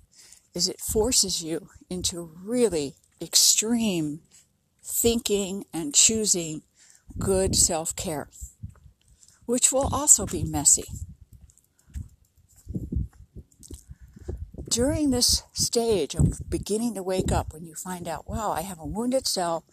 is 0.55 0.69
it 0.69 0.79
forces 0.79 1.43
you 1.43 1.69
into 1.91 2.31
really 2.45 2.95
extreme 3.21 4.21
thinking 4.85 5.65
and 5.73 5.93
choosing 5.93 6.63
good 7.19 7.57
self-care, 7.57 8.29
which 9.47 9.73
will 9.73 9.93
also 9.93 10.27
be 10.27 10.45
messy. 10.45 10.85
During 14.69 15.11
this 15.11 15.43
stage 15.53 16.15
of 16.15 16.51
beginning 16.51 16.95
to 16.95 17.03
wake 17.03 17.31
up, 17.31 17.53
when 17.53 17.65
you 17.65 17.75
find 17.75 18.09
out, 18.09 18.29
wow, 18.29 18.51
I 18.53 18.63
have 18.63 18.79
a 18.79 18.87
wounded 18.87 19.27
self, 19.27 19.65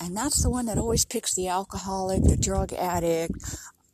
and 0.00 0.16
that's 0.16 0.42
the 0.42 0.50
one 0.50 0.66
that 0.66 0.78
always 0.78 1.04
picks 1.04 1.34
the 1.34 1.48
alcoholic, 1.48 2.22
the 2.24 2.36
drug 2.36 2.72
addict, 2.72 3.32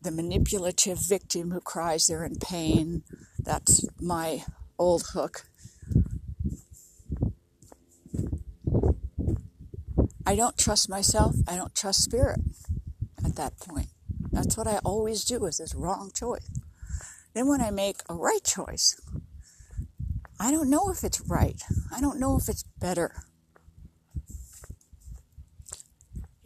the 0.02 0.10
manipulative 0.10 0.98
victim 0.98 1.50
who 1.50 1.60
cries 1.60 2.06
they're 2.06 2.24
in 2.24 2.36
pain. 2.36 3.02
That's 3.38 3.86
my 4.00 4.44
old 4.78 5.08
hook. 5.12 5.46
I 10.26 10.36
don't 10.36 10.56
trust 10.56 10.88
myself. 10.88 11.36
I 11.46 11.56
don't 11.56 11.74
trust 11.74 12.02
spirit 12.02 12.40
at 13.24 13.36
that 13.36 13.58
point. 13.58 13.88
That's 14.32 14.56
what 14.56 14.66
I 14.66 14.78
always 14.78 15.24
do 15.24 15.44
is 15.44 15.58
this 15.58 15.74
wrong 15.74 16.10
choice. 16.14 16.50
Then 17.34 17.46
when 17.46 17.60
I 17.60 17.70
make 17.70 17.96
a 18.08 18.14
right 18.14 18.42
choice, 18.42 19.00
I 20.38 20.50
don't 20.50 20.70
know 20.70 20.90
if 20.90 21.04
it's 21.04 21.20
right. 21.20 21.60
I 21.94 22.00
don't 22.00 22.18
know 22.18 22.36
if 22.36 22.48
it's 22.48 22.64
better. 22.80 23.24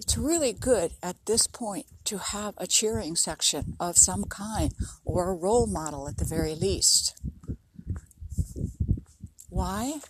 it's 0.09 0.17
really 0.17 0.55
good 0.55 0.93
at 1.03 1.17
this 1.27 1.47
point 1.47 1.85
to 2.05 2.17
have 2.17 2.55
a 2.57 2.67
cheering 2.67 3.15
section 3.15 3.77
of 3.79 3.99
some 3.99 4.25
kind 4.25 4.73
or 5.05 5.29
a 5.29 5.35
role 5.35 5.67
model 5.67 6.09
at 6.09 6.17
the 6.17 6.25
very 6.25 6.55
least. 6.55 7.21
Why? 9.51 10.01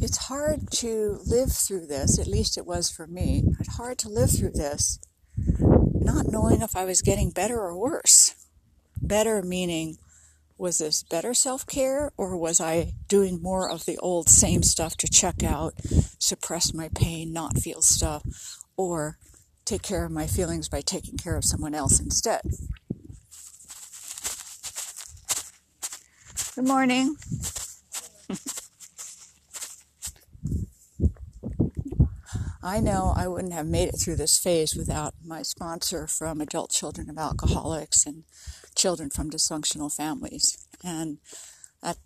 It's 0.00 0.26
hard 0.26 0.72
to 0.72 1.20
live 1.24 1.52
through 1.52 1.86
this, 1.86 2.18
at 2.18 2.26
least 2.26 2.58
it 2.58 2.66
was 2.66 2.90
for 2.90 3.06
me. 3.06 3.44
It's 3.60 3.76
hard 3.76 3.96
to 3.98 4.08
live 4.08 4.32
through 4.32 4.54
this 4.54 4.98
not 6.02 6.26
knowing 6.26 6.62
if 6.62 6.74
I 6.74 6.84
was 6.84 7.00
getting 7.00 7.30
better 7.30 7.60
or 7.60 7.78
worse. 7.78 8.34
Better 9.00 9.40
meaning 9.40 9.98
was 10.62 10.78
this 10.78 11.02
better 11.02 11.34
self 11.34 11.66
care 11.66 12.12
or 12.16 12.36
was 12.36 12.60
I 12.60 12.92
doing 13.08 13.42
more 13.42 13.68
of 13.68 13.84
the 13.84 13.98
old 13.98 14.28
same 14.28 14.62
stuff 14.62 14.96
to 14.98 15.08
check 15.08 15.42
out, 15.42 15.74
suppress 16.20 16.72
my 16.72 16.88
pain, 16.94 17.32
not 17.32 17.58
feel 17.58 17.82
stuff, 17.82 18.22
or 18.76 19.18
take 19.64 19.82
care 19.82 20.04
of 20.04 20.12
my 20.12 20.28
feelings 20.28 20.68
by 20.68 20.80
taking 20.80 21.16
care 21.16 21.36
of 21.36 21.44
someone 21.44 21.74
else 21.74 21.98
instead? 21.98 22.42
Good 26.54 26.68
morning. 26.68 27.16
I 32.62 32.78
know 32.78 33.12
I 33.16 33.26
wouldn't 33.26 33.52
have 33.52 33.66
made 33.66 33.88
it 33.88 33.96
through 33.98 34.14
this 34.14 34.38
phase 34.38 34.76
without 34.76 35.14
my 35.24 35.42
sponsor 35.42 36.06
from 36.06 36.40
Adult 36.40 36.70
Children 36.70 37.10
of 37.10 37.18
Alcoholics 37.18 38.06
and 38.06 38.22
children 38.82 39.10
from 39.10 39.30
dysfunctional 39.30 39.94
families. 39.94 40.66
And 40.82 41.18
at 41.84 41.98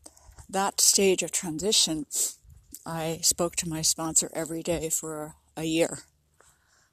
that 0.47 0.79
stage 0.79 1.23
of 1.23 1.33
transition, 1.33 2.05
I 2.85 3.21
spoke 3.23 3.57
to 3.57 3.69
my 3.69 3.81
sponsor 3.81 4.31
every 4.35 4.63
day 4.63 4.91
for 4.91 5.37
a 5.57 5.65
year. 5.65 6.01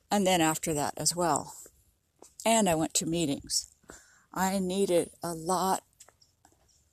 And 0.10 0.26
then 0.26 0.40
after 0.40 0.74
that 0.74 0.94
as 0.96 1.14
well. 1.14 1.56
And 2.46 2.70
I 2.70 2.76
went 2.76 2.94
to 2.96 3.06
meetings. 3.06 3.68
I 4.34 4.60
needed 4.60 5.10
a 5.22 5.34
lot 5.34 5.84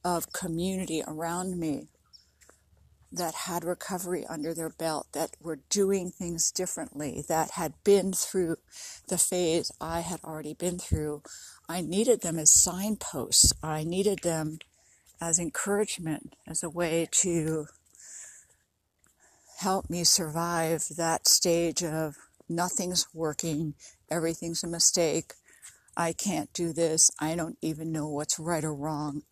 of 0.04 0.32
community 0.32 1.00
around 1.06 1.60
me 1.60 1.90
that 3.12 3.34
had 3.34 3.64
recovery 3.64 4.24
under 4.28 4.54
their 4.54 4.70
belt, 4.70 5.08
that 5.12 5.36
were 5.40 5.60
doing 5.68 6.10
things 6.10 6.52
differently, 6.52 7.24
that 7.28 7.52
had 7.52 7.74
been 7.82 8.12
through 8.12 8.56
the 9.08 9.18
phase 9.18 9.72
I 9.80 10.00
had 10.00 10.20
already 10.24 10.54
been 10.54 10.78
through. 10.78 11.22
I 11.68 11.80
needed 11.80 12.22
them 12.22 12.38
as 12.38 12.52
signposts. 12.52 13.52
I 13.62 13.84
needed 13.84 14.20
them 14.22 14.58
as 15.20 15.38
encouragement, 15.38 16.34
as 16.46 16.62
a 16.62 16.70
way 16.70 17.08
to 17.10 17.66
help 19.58 19.90
me 19.90 20.04
survive 20.04 20.84
that 20.96 21.28
stage 21.28 21.82
of 21.82 22.16
nothing's 22.48 23.06
working, 23.12 23.74
everything's 24.10 24.64
a 24.64 24.68
mistake, 24.68 25.34
I 25.96 26.12
can't 26.14 26.50
do 26.54 26.72
this, 26.72 27.10
I 27.20 27.34
don't 27.34 27.58
even 27.60 27.92
know 27.92 28.08
what's 28.08 28.38
right 28.38 28.64
or 28.64 28.74
wrong. 28.74 29.22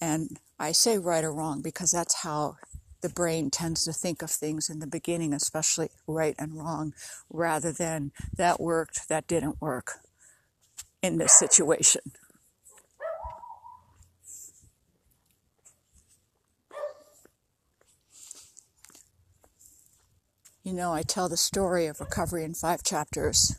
And 0.00 0.40
I 0.64 0.72
say 0.72 0.96
right 0.96 1.22
or 1.22 1.32
wrong 1.32 1.60
because 1.60 1.90
that's 1.90 2.22
how 2.22 2.56
the 3.02 3.10
brain 3.10 3.50
tends 3.50 3.84
to 3.84 3.92
think 3.92 4.22
of 4.22 4.30
things 4.30 4.70
in 4.70 4.78
the 4.78 4.86
beginning, 4.86 5.34
especially 5.34 5.90
right 6.06 6.34
and 6.38 6.56
wrong, 6.56 6.94
rather 7.28 7.70
than 7.70 8.12
that 8.38 8.58
worked, 8.58 9.06
that 9.10 9.26
didn't 9.26 9.60
work 9.60 9.98
in 11.02 11.18
this 11.18 11.38
situation. 11.38 12.00
You 20.62 20.72
know, 20.72 20.94
I 20.94 21.02
tell 21.02 21.28
the 21.28 21.36
story 21.36 21.84
of 21.84 22.00
recovery 22.00 22.42
in 22.42 22.54
five 22.54 22.82
chapters. 22.82 23.54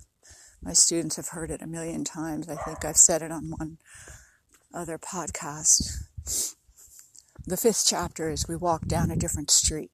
My 0.63 0.74
students 0.74 1.18
have 1.18 1.28
heard 1.28 1.52
it 1.52 1.62
a 1.62 1.68
million 1.68 2.04
times. 2.04 2.50
I 2.50 2.56
think 2.56 2.84
I've 2.84 2.98
said 2.98 3.22
it 3.22 3.32
on 3.32 3.52
one 3.52 3.78
other 4.74 4.98
podcast. 4.98 6.55
The 7.47 7.58
fifth 7.58 7.86
chapter 7.86 8.31
is 8.31 8.47
we 8.47 8.55
walk 8.55 8.88
down 8.88 9.12
a 9.12 9.15
different 9.15 9.51
street. 9.51 9.91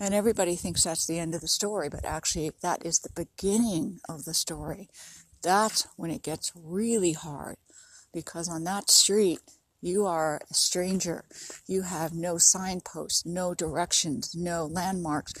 And 0.00 0.12
everybody 0.12 0.56
thinks 0.56 0.82
that's 0.82 1.06
the 1.06 1.20
end 1.20 1.32
of 1.32 1.42
the 1.42 1.48
story, 1.48 1.88
but 1.88 2.04
actually, 2.04 2.50
that 2.60 2.84
is 2.84 2.98
the 2.98 3.12
beginning 3.14 4.00
of 4.08 4.24
the 4.24 4.34
story. 4.34 4.88
That's 5.42 5.86
when 5.96 6.10
it 6.10 6.24
gets 6.24 6.50
really 6.56 7.12
hard 7.12 7.56
because 8.12 8.48
on 8.48 8.64
that 8.64 8.90
street, 8.90 9.38
you 9.80 10.04
are 10.04 10.40
a 10.50 10.54
stranger. 10.54 11.24
You 11.68 11.82
have 11.82 12.14
no 12.14 12.36
signposts, 12.36 13.24
no 13.24 13.54
directions, 13.54 14.34
no 14.34 14.66
landmarks. 14.66 15.34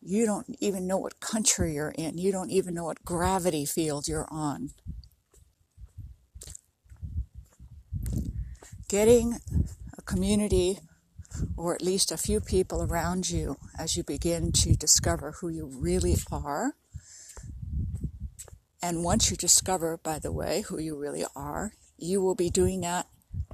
You 0.00 0.24
don't 0.24 0.56
even 0.60 0.86
know 0.86 0.96
what 0.96 1.20
country 1.20 1.74
you're 1.74 1.94
in. 1.96 2.16
You 2.16 2.32
don't 2.32 2.50
even 2.50 2.72
know 2.72 2.84
what 2.84 3.04
gravity 3.04 3.66
field 3.66 4.08
you're 4.08 4.28
on. 4.30 4.70
Getting 8.88 9.40
community 10.10 10.80
or 11.56 11.74
at 11.74 11.82
least 11.82 12.10
a 12.10 12.16
few 12.16 12.40
people 12.40 12.82
around 12.82 13.30
you 13.30 13.56
as 13.78 13.96
you 13.96 14.02
begin 14.02 14.50
to 14.50 14.74
discover 14.74 15.32
who 15.40 15.48
you 15.48 15.66
really 15.66 16.16
are. 16.32 16.74
And 18.82 19.04
once 19.04 19.30
you 19.30 19.36
discover, 19.36 19.98
by 20.02 20.18
the 20.18 20.32
way, 20.32 20.62
who 20.62 20.80
you 20.80 20.98
really 20.98 21.24
are, 21.36 21.72
you 21.96 22.20
will 22.20 22.34
be 22.34 22.50
doing 22.50 22.80
that 22.80 23.06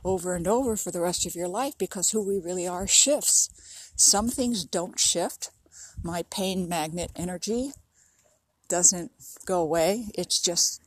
over 0.05 0.35
and 0.35 0.47
over 0.47 0.77
for 0.77 0.91
the 0.91 1.01
rest 1.01 1.27
of 1.27 1.35
your 1.35 1.49
life 1.49 1.77
because 1.77 2.11
who 2.11 2.27
we 2.27 2.39
really 2.39 2.67
are 2.67 2.87
shifts. 2.87 3.51
Some 3.97 4.29
things 4.29 4.65
don't 4.65 4.99
shift. 4.99 5.51
My 6.03 6.23
pain 6.31 6.69
magnet 6.69 7.11
energy 7.17 7.73
doesn't 8.69 9.11
go 9.45 9.61
away. 9.61 10.07
It's 10.15 10.41
just 10.41 10.81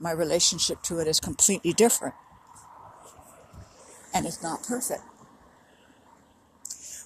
my 0.00 0.10
relationship 0.10 0.82
to 0.84 0.98
it 0.98 1.06
is 1.06 1.20
completely 1.20 1.72
different. 1.72 2.14
And 4.14 4.26
it's 4.26 4.42
not 4.42 4.64
perfect. 4.64 5.02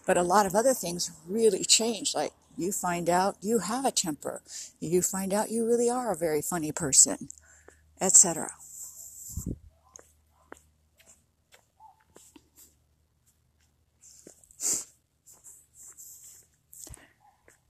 But 0.06 0.16
a 0.16 0.22
lot 0.22 0.46
of 0.46 0.54
other 0.54 0.72
things 0.72 1.10
really 1.28 1.64
change. 1.64 2.14
Like 2.14 2.32
you 2.56 2.72
find 2.72 3.10
out 3.10 3.36
you 3.42 3.58
have 3.58 3.84
a 3.84 3.90
temper. 3.90 4.40
You 4.80 5.02
find 5.02 5.34
out 5.34 5.50
you 5.50 5.66
really 5.66 5.90
are 5.90 6.12
a 6.12 6.16
very 6.16 6.40
funny 6.40 6.72
person, 6.72 7.28
etc. 8.00 8.52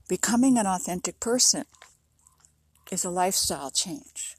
Becoming 0.07 0.57
an 0.57 0.65
authentic 0.65 1.19
person 1.19 1.65
is 2.89 3.03
a 3.03 3.09
lifestyle 3.09 3.71
change. 3.71 4.37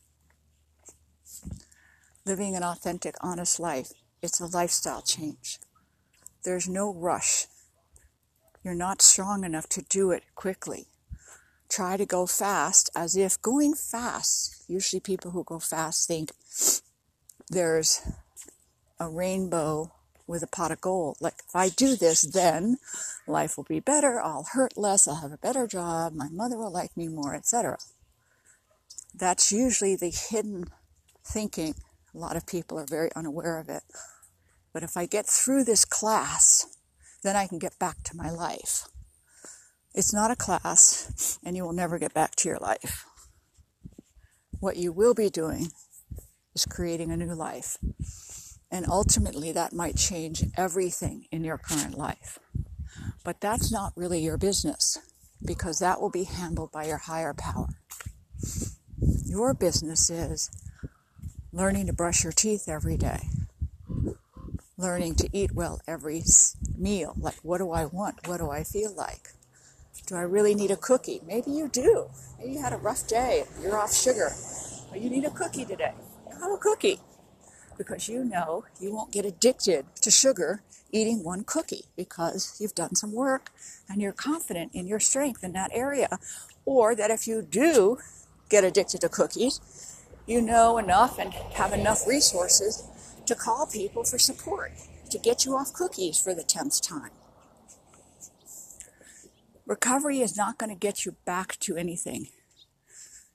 Living 2.25 2.57
an 2.57 2.63
authentic, 2.63 3.17
honest 3.21 3.61
life, 3.61 3.93
it's 4.23 4.41
a 4.41 4.47
lifestyle 4.47 5.03
change. 5.03 5.59
There's 6.43 6.69
no 6.69 6.95
rush. 6.95 7.47
You're 8.69 8.77
not 8.77 9.01
strong 9.01 9.45
enough 9.45 9.67
to 9.71 9.81
do 9.81 10.11
it 10.11 10.25
quickly. 10.35 10.89
Try 11.71 11.97
to 11.97 12.05
go 12.05 12.27
fast 12.27 12.91
as 12.95 13.17
if 13.17 13.41
going 13.41 13.73
fast, 13.73 14.63
usually 14.69 15.01
people 15.01 15.31
who 15.31 15.43
go 15.43 15.59
fast 15.59 16.07
think 16.07 16.33
there's 17.49 18.03
a 19.01 19.09
rainbow 19.09 19.93
with 20.27 20.43
a 20.43 20.47
pot 20.47 20.71
of 20.71 20.83
gold. 20.83 21.17
Like, 21.19 21.37
if 21.49 21.57
I 21.57 21.71
do 21.71 21.97
this, 21.97 22.21
then 22.21 22.77
life 23.27 23.57
will 23.57 23.65
be 23.65 23.81
better, 23.81 24.21
I'll 24.21 24.49
hurt 24.53 24.77
less, 24.77 25.09
I'll 25.09 25.23
have 25.23 25.33
a 25.33 25.39
better 25.39 25.67
job, 25.67 26.13
my 26.13 26.29
mother 26.29 26.59
will 26.59 26.71
like 26.71 26.95
me 26.95 27.09
more, 27.09 27.35
etc. 27.35 27.79
That's 29.15 29.51
usually 29.51 29.97
the 29.97 30.11
hidden 30.11 30.67
thinking. 31.25 31.75
A 32.15 32.19
lot 32.19 32.37
of 32.37 32.47
people 32.47 32.79
are 32.79 32.85
very 32.85 33.09
unaware 33.17 33.59
of 33.59 33.71
it. 33.71 33.85
But 34.75 34.83
if 34.83 34.95
I 34.95 35.07
get 35.07 35.25
through 35.25 35.65
this 35.65 35.87
class, 35.87 36.67
then 37.23 37.37
I 37.37 37.47
can 37.47 37.59
get 37.59 37.79
back 37.79 38.03
to 38.05 38.17
my 38.17 38.31
life. 38.31 38.89
It's 39.95 40.15
not 40.15 40.31
a 40.31 40.37
class, 40.37 41.39
and 41.45 41.57
you 41.57 41.65
will 41.65 41.73
never 41.73 41.99
get 41.99 42.15
back 42.15 42.37
to 42.37 42.49
your 42.49 42.59
life. 42.59 43.05
What 44.61 44.77
you 44.77 44.93
will 44.93 45.15
be 45.15 45.31
doing 45.31 45.69
is 46.55 46.65
creating 46.65 47.11
a 47.11 47.17
new 47.17 47.35
life. 47.35 47.79
And 48.71 48.87
ultimately, 48.89 49.53
that 49.53 49.73
might 49.73 49.97
change 49.97 50.45
everything 50.57 51.27
in 51.33 51.43
your 51.43 51.59
current 51.59 51.97
life. 51.97 52.39
But 53.25 53.41
that's 53.41 53.73
not 53.73 53.93
really 53.97 54.21
your 54.21 54.37
business 54.37 54.99
because 55.45 55.79
that 55.79 56.01
will 56.01 56.11
be 56.11 56.25
handled 56.25 56.73
by 56.73 56.87
your 56.87 56.99
higher 56.99 57.35
power. 57.35 57.69
Your 59.25 59.55
business 59.55 60.11
is 60.11 60.51
learning 61.53 61.87
to 61.87 61.93
brush 61.93 62.25
your 62.25 62.33
teeth 62.33 62.69
every 62.69 62.97
day, 62.97 63.29
learning 64.79 65.17
to 65.17 65.29
eat 65.33 65.53
well 65.53 65.81
every 65.87 66.23
meal. 66.77 67.15
Like, 67.19 67.37
what 67.43 67.59
do 67.59 67.73
I 67.73 67.85
want? 67.85 68.27
What 68.27 68.39
do 68.39 68.49
I 68.51 68.63
feel 68.63 68.95
like? 68.95 69.33
Do 70.07 70.15
I 70.15 70.23
really 70.23 70.55
need 70.55 70.71
a 70.71 70.77
cookie? 70.77 71.21
Maybe 71.27 71.51
you 71.51 71.69
do. 71.69 72.07
Maybe 72.39 72.53
you 72.53 72.63
had 72.63 72.73
a 72.73 72.79
rough 72.79 73.07
day. 73.07 73.45
You're 73.61 73.77
off 73.77 73.93
sugar. 73.93 74.31
But 74.91 75.03
you 75.03 75.11
need 75.11 75.25
a 75.25 75.31
cookie 75.31 75.65
today. 75.65 75.93
Have 76.41 76.53
a 76.53 76.57
cookie 76.57 77.01
because 77.77 78.09
you 78.09 78.25
know 78.25 78.65
you 78.81 78.93
won't 78.93 79.13
get 79.13 79.25
addicted 79.25 79.87
to 80.03 80.11
sugar 80.11 80.63
eating 80.91 81.23
one 81.23 81.45
cookie 81.45 81.85
because 81.97 82.57
you've 82.59 82.75
done 82.75 82.95
some 82.95 83.13
work 83.13 83.51
and 83.89 84.01
you're 84.01 84.13
confident 84.13 84.73
in 84.75 84.87
your 84.87 85.01
strength 85.01 85.45
in 85.45 85.53
that 85.53 85.71
area. 85.75 86.19
Or 86.65 86.95
that 86.95 87.11
if 87.11 87.27
you 87.27 87.43
do 87.43 87.99
get 88.49 88.65
addicted 88.65 89.01
to 89.03 89.09
cookies, 89.09 89.61
you 90.27 90.41
know 90.41 90.79
enough 90.79 91.19
and 91.19 91.33
have 91.33 91.73
enough 91.73 92.07
resources 92.07 92.88
to 93.29 93.35
call 93.35 93.67
people 93.67 94.05
for 94.05 94.19
support 94.19 94.73
to 95.11 95.19
get 95.19 95.45
you 95.45 95.55
off 95.55 95.73
cookies 95.73 96.19
for 96.19 96.35
the 96.35 96.43
10th 96.43 96.87
time. 96.87 97.11
Recovery 99.67 100.21
is 100.21 100.37
not 100.37 100.57
going 100.59 100.71
to 100.71 100.79
get 100.79 101.05
you 101.05 101.17
back 101.27 101.59
to 101.61 101.77
anything. 101.77 102.29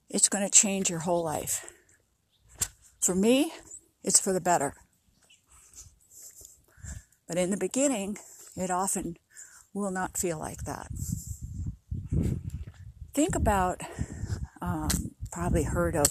It's 0.10 0.30
going 0.30 0.44
to 0.44 0.50
change 0.50 0.90
your 0.90 1.00
whole 1.00 1.24
life. 1.24 1.72
For 3.02 3.14
me, 3.14 3.54
it's 4.04 4.20
for 4.20 4.34
the 4.34 4.42
better. 4.42 4.74
But 7.28 7.38
in 7.38 7.52
the 7.52 7.58
beginning, 7.58 8.18
it 8.56 8.72
often 8.72 9.18
will 9.74 9.92
not 9.92 10.18
feel 10.18 10.40
like 10.40 10.64
that. 10.64 10.88
Think 13.14 13.36
about, 13.36 13.82
um, 14.60 14.90
probably 15.32 15.64
heard 15.64 15.96
of 15.96 16.08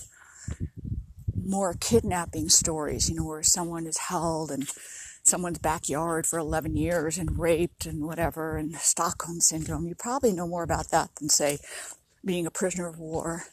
more 1.44 1.74
kidnapping 1.78 2.48
stories, 2.48 3.08
you 3.08 3.16
know, 3.16 3.24
where 3.24 3.42
someone 3.42 3.86
is 3.86 3.98
held 3.98 4.50
in 4.50 4.64
someone's 5.22 5.58
backyard 5.58 6.26
for 6.26 6.38
11 6.38 6.76
years 6.76 7.18
and 7.18 7.38
raped 7.38 7.86
and 7.86 8.04
whatever, 8.04 8.56
and 8.56 8.74
Stockholm 8.76 9.40
Syndrome. 9.40 9.86
You 9.86 9.94
probably 9.94 10.32
know 10.32 10.48
more 10.48 10.62
about 10.64 10.90
that 10.90 11.10
than, 11.16 11.28
say, 11.28 11.58
being 12.24 12.46
a 12.46 12.50
prisoner 12.50 12.88
of 12.88 12.98
war 12.98 13.44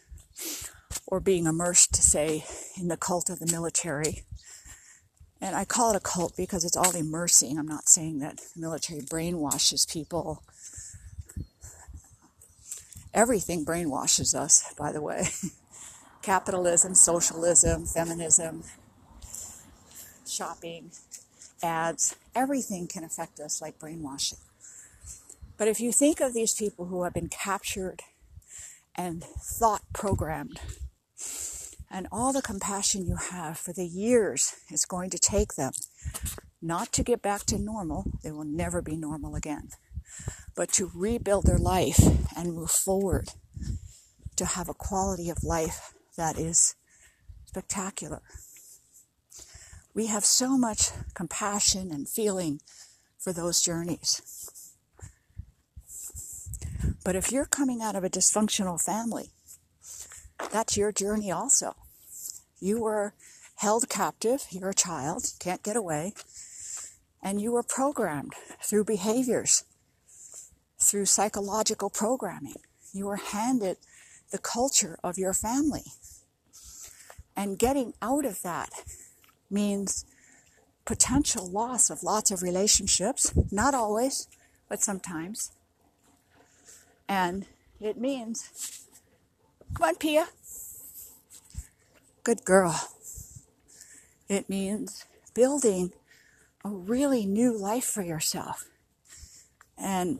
or 1.07 1.19
being 1.19 1.45
immersed, 1.45 1.95
say, 1.95 2.45
in 2.79 2.87
the 2.87 2.97
cult 2.97 3.29
of 3.29 3.39
the 3.39 3.51
military 3.51 4.23
and 5.41 5.55
I 5.55 5.65
call 5.65 5.91
it 5.91 5.97
a 5.97 6.01
cult 6.01 6.35
because 6.35 6.65
it's 6.65 6.75
all 6.75 6.95
immersing. 6.95 7.57
I'm 7.57 7.67
not 7.67 7.87
saying 7.87 8.19
that 8.19 8.37
the 8.37 8.59
military 8.59 9.01
brainwashes 9.01 9.89
people. 9.89 10.43
Everything 13.13 13.65
brainwashes 13.65 14.35
us, 14.35 14.73
by 14.77 14.91
the 14.91 15.01
way. 15.01 15.29
Capitalism, 16.29 16.93
socialism, 16.93 17.87
feminism, 17.87 18.63
shopping, 20.27 20.91
ads, 21.63 22.15
everything 22.35 22.85
can 22.87 23.03
affect 23.03 23.39
us 23.39 23.63
like 23.63 23.79
brainwashing. 23.79 24.37
But 25.57 25.67
if 25.67 25.79
you 25.79 25.91
think 25.91 26.21
of 26.21 26.35
these 26.35 26.53
people 26.53 26.85
who 26.85 27.01
have 27.01 27.15
been 27.15 27.29
captured 27.29 28.03
and 28.93 29.23
thought 29.23 29.81
programmed 29.91 30.59
and 31.89 32.05
all 32.11 32.31
the 32.31 32.43
compassion 32.43 33.07
you 33.07 33.15
have 33.15 33.57
for 33.57 33.73
the 33.73 33.87
years 33.87 34.55
it's 34.69 34.85
going 34.85 35.09
to 35.09 35.17
take 35.17 35.55
them 35.55 35.73
not 36.61 36.93
to 36.93 37.01
get 37.01 37.23
back 37.23 37.47
to 37.47 37.57
normal, 37.57 38.05
they 38.21 38.31
will 38.31 38.45
never 38.45 38.83
be 38.83 38.95
normal 38.95 39.35
again, 39.35 39.69
but 40.55 40.71
to 40.73 40.91
rebuild 40.93 41.47
their 41.47 41.57
life 41.57 41.99
and 42.37 42.53
move 42.53 42.69
forward 42.69 43.29
to 44.35 44.45
have 44.45 44.69
a 44.69 44.75
quality 44.75 45.31
of 45.31 45.43
life 45.43 45.95
that 46.17 46.37
is 46.37 46.75
spectacular. 47.45 48.21
We 49.93 50.07
have 50.07 50.25
so 50.25 50.57
much 50.57 50.91
compassion 51.13 51.91
and 51.91 52.07
feeling 52.07 52.61
for 53.17 53.33
those 53.33 53.61
journeys. 53.61 54.21
But 57.03 57.15
if 57.15 57.31
you're 57.31 57.45
coming 57.45 57.81
out 57.81 57.95
of 57.95 58.03
a 58.03 58.09
dysfunctional 58.09 58.81
family, 58.81 59.31
that's 60.51 60.77
your 60.77 60.91
journey 60.91 61.31
also. 61.31 61.75
You 62.59 62.81
were 62.81 63.13
held 63.55 63.89
captive, 63.89 64.45
you're 64.51 64.69
a 64.69 64.73
child, 64.75 65.33
can't 65.39 65.63
get 65.63 65.75
away, 65.75 66.13
and 67.21 67.41
you 67.41 67.51
were 67.51 67.63
programmed 67.63 68.33
through 68.61 68.85
behaviors, 68.85 69.63
through 70.79 71.05
psychological 71.05 71.89
programming. 71.89 72.61
You 72.93 73.07
were 73.07 73.17
handed 73.17 73.77
the 74.31 74.37
culture 74.37 74.97
of 75.03 75.17
your 75.17 75.33
family. 75.33 75.83
And 77.39 77.57
getting 77.57 77.93
out 78.01 78.25
of 78.25 78.41
that 78.41 78.69
means 79.49 80.03
potential 80.83 81.49
loss 81.49 81.89
of 81.89 82.03
lots 82.03 82.31
of 82.31 82.41
relationships, 82.41 83.33
not 83.49 83.73
always, 83.73 84.27
but 84.67 84.81
sometimes. 84.81 85.53
And 87.07 87.45
it 87.79 87.97
means 87.97 88.83
Come 89.73 89.87
on, 89.87 89.95
Pia. 89.95 90.27
Good 92.25 92.43
girl. 92.43 92.77
It 94.27 94.49
means 94.49 95.05
building 95.33 95.93
a 96.65 96.69
really 96.69 97.25
new 97.25 97.57
life 97.57 97.85
for 97.85 98.01
yourself. 98.01 98.67
And 99.77 100.19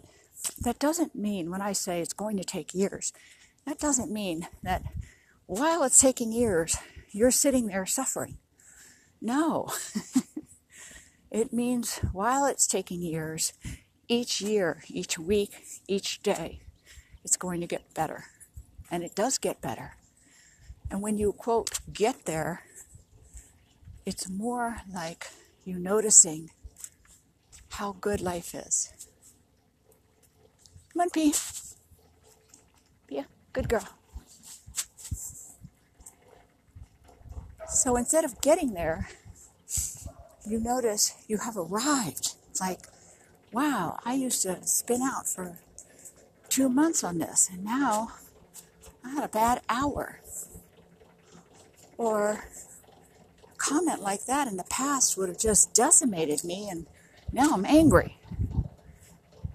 that 0.62 0.80
doesn't 0.80 1.16
mean, 1.16 1.52
when 1.52 1.62
I 1.62 1.74
say 1.74 2.00
it's 2.00 2.14
going 2.14 2.38
to 2.38 2.46
take 2.46 2.74
years, 2.74 3.12
that 3.66 3.78
doesn't 3.78 4.10
mean 4.10 4.48
that 4.64 4.84
while 5.48 5.84
it's 5.84 6.00
taking 6.00 6.32
years, 6.32 6.78
you're 7.12 7.32
sitting 7.32 7.68
there 7.68 7.86
suffering. 7.86 8.38
No. 9.22 9.70
it 11.32 11.54
means 11.54 11.98
while 12.12 12.46
it's 12.46 12.68
taking 12.68 13.02
years, 13.02 13.54
each 14.08 14.42
year, 14.42 14.84
each 14.88 15.20
week, 15.20 15.64
each 15.88 16.22
day, 16.22 16.62
it's 17.24 17.38
going 17.38 17.62
to 17.62 17.68
get 17.68 17.94
better 17.94 18.26
and 18.90 19.04
it 19.04 19.16
does 19.16 19.38
get 19.38 19.62
better. 19.62 19.94
And 20.90 21.02
when 21.02 21.18
you 21.18 21.34
quote, 21.34 21.80
get 21.94 22.26
there, 22.26 22.64
it's 24.06 24.30
more 24.30 24.82
like 24.92 25.28
you 25.64 25.78
noticing 25.78 26.50
how 27.70 27.96
good 28.02 28.22
life 28.22 28.56
is. 28.56 28.92
Come 30.94 31.02
on, 31.02 31.10
P. 31.12 31.34
Yeah, 33.10 33.26
good 33.54 33.70
girl. 33.70 33.99
So 37.72 37.96
instead 37.96 38.26
of 38.26 38.42
getting 38.42 38.74
there, 38.74 39.10
you 40.46 40.60
notice 40.60 41.14
you 41.28 41.38
have 41.38 41.56
arrived. 41.56 42.36
It's 42.50 42.60
like, 42.60 42.80
wow, 43.52 44.00
I 44.04 44.16
used 44.16 44.42
to 44.44 44.66
spin 44.66 45.02
out 45.02 45.28
for 45.28 45.58
two 46.50 46.68
months 46.68 47.04
on 47.04 47.20
this, 47.20 47.50
and 47.52 47.64
now 47.64 48.12
I 49.06 49.12
had 49.12 49.24
a 49.24 49.30
bad 49.30 49.62
hour. 49.70 50.20
Or 51.98 52.44
a 53.44 53.58
comment 53.58 54.02
like 54.02 54.26
that 54.26 54.48
in 54.48 54.58
the 54.58 54.64
past 54.64 55.18
would 55.18 55.30
have 55.30 55.40
just 55.40 55.74
decimated 55.74 56.44
me, 56.44 56.68
and 56.70 56.88
now 57.32 57.54
I'm 57.54 57.66
angry. 57.66 58.18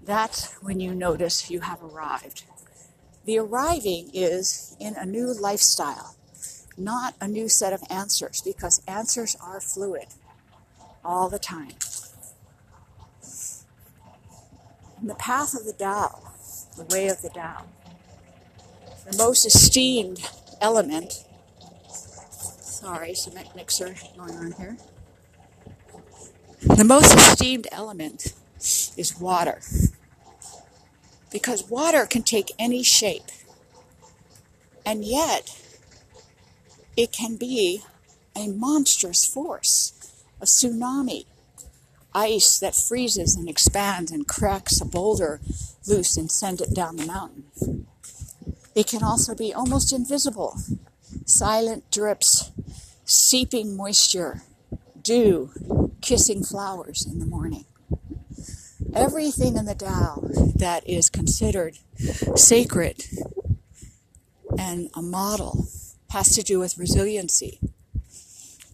That's 0.03 0.53
when 0.61 0.79
you 0.79 0.95
notice 0.95 1.49
you 1.49 1.61
have 1.61 1.83
arrived. 1.83 2.43
The 3.25 3.39
arriving 3.39 4.11
is 4.13 4.77
in 4.79 4.95
a 4.95 5.05
new 5.05 5.33
lifestyle, 5.33 6.15
not 6.77 7.15
a 7.21 7.27
new 7.27 7.47
set 7.47 7.73
of 7.73 7.83
answers, 7.89 8.41
because 8.41 8.81
answers 8.87 9.35
are 9.41 9.61
fluid 9.61 10.07
all 11.03 11.29
the 11.29 11.39
time. 11.39 11.73
In 15.01 15.07
the 15.07 15.15
path 15.15 15.53
of 15.53 15.65
the 15.65 15.73
Tao, 15.73 16.21
the 16.77 16.85
way 16.85 17.07
of 17.07 17.21
the 17.21 17.29
Tao, 17.29 17.63
the 19.09 19.17
most 19.17 19.45
esteemed 19.45 20.27
element. 20.59 21.25
Sorry, 22.59 23.13
cement 23.13 23.55
mixer 23.55 23.95
going 24.17 24.35
on 24.35 24.51
here. 24.53 24.77
The 26.61 26.83
most 26.83 27.13
esteemed 27.13 27.67
element 27.71 28.33
is 28.57 29.15
water. 29.19 29.61
Because 31.31 31.69
water 31.69 32.05
can 32.05 32.23
take 32.23 32.51
any 32.57 32.81
shape. 32.81 33.23
And 34.85 35.03
yet, 35.05 35.55
it 36.95 37.11
can 37.11 37.35
be 37.35 37.81
a 38.35 38.47
monstrous 38.47 39.25
force, 39.25 39.93
a 40.41 40.45
tsunami, 40.45 41.25
ice 42.13 42.59
that 42.59 42.75
freezes 42.75 43.35
and 43.35 43.49
expands 43.49 44.11
and 44.11 44.27
cracks 44.27 44.79
a 44.79 44.85
boulder 44.85 45.41
loose 45.87 46.17
and 46.17 46.31
send 46.31 46.61
it 46.61 46.73
down 46.73 46.95
the 46.95 47.05
mountain. 47.05 47.87
It 48.73 48.87
can 48.87 49.03
also 49.03 49.35
be 49.35 49.53
almost 49.53 49.93
invisible, 49.93 50.57
silent 51.25 51.89
drips, 51.91 52.51
seeping 53.05 53.75
moisture, 53.75 54.41
dew, 55.01 55.51
kissing 56.01 56.43
flowers 56.43 57.05
in 57.05 57.19
the 57.19 57.25
morning. 57.25 57.65
Everything 58.93 59.57
in 59.57 59.65
the 59.65 59.75
Tao 59.75 60.21
that 60.55 60.87
is 60.87 61.09
considered 61.09 61.77
sacred 62.35 63.03
and 64.57 64.89
a 64.93 65.01
model 65.01 65.67
has 66.15 66.33
to 66.33 66.41
do 66.41 66.59
with 66.59 66.77
resiliency. 66.77 67.59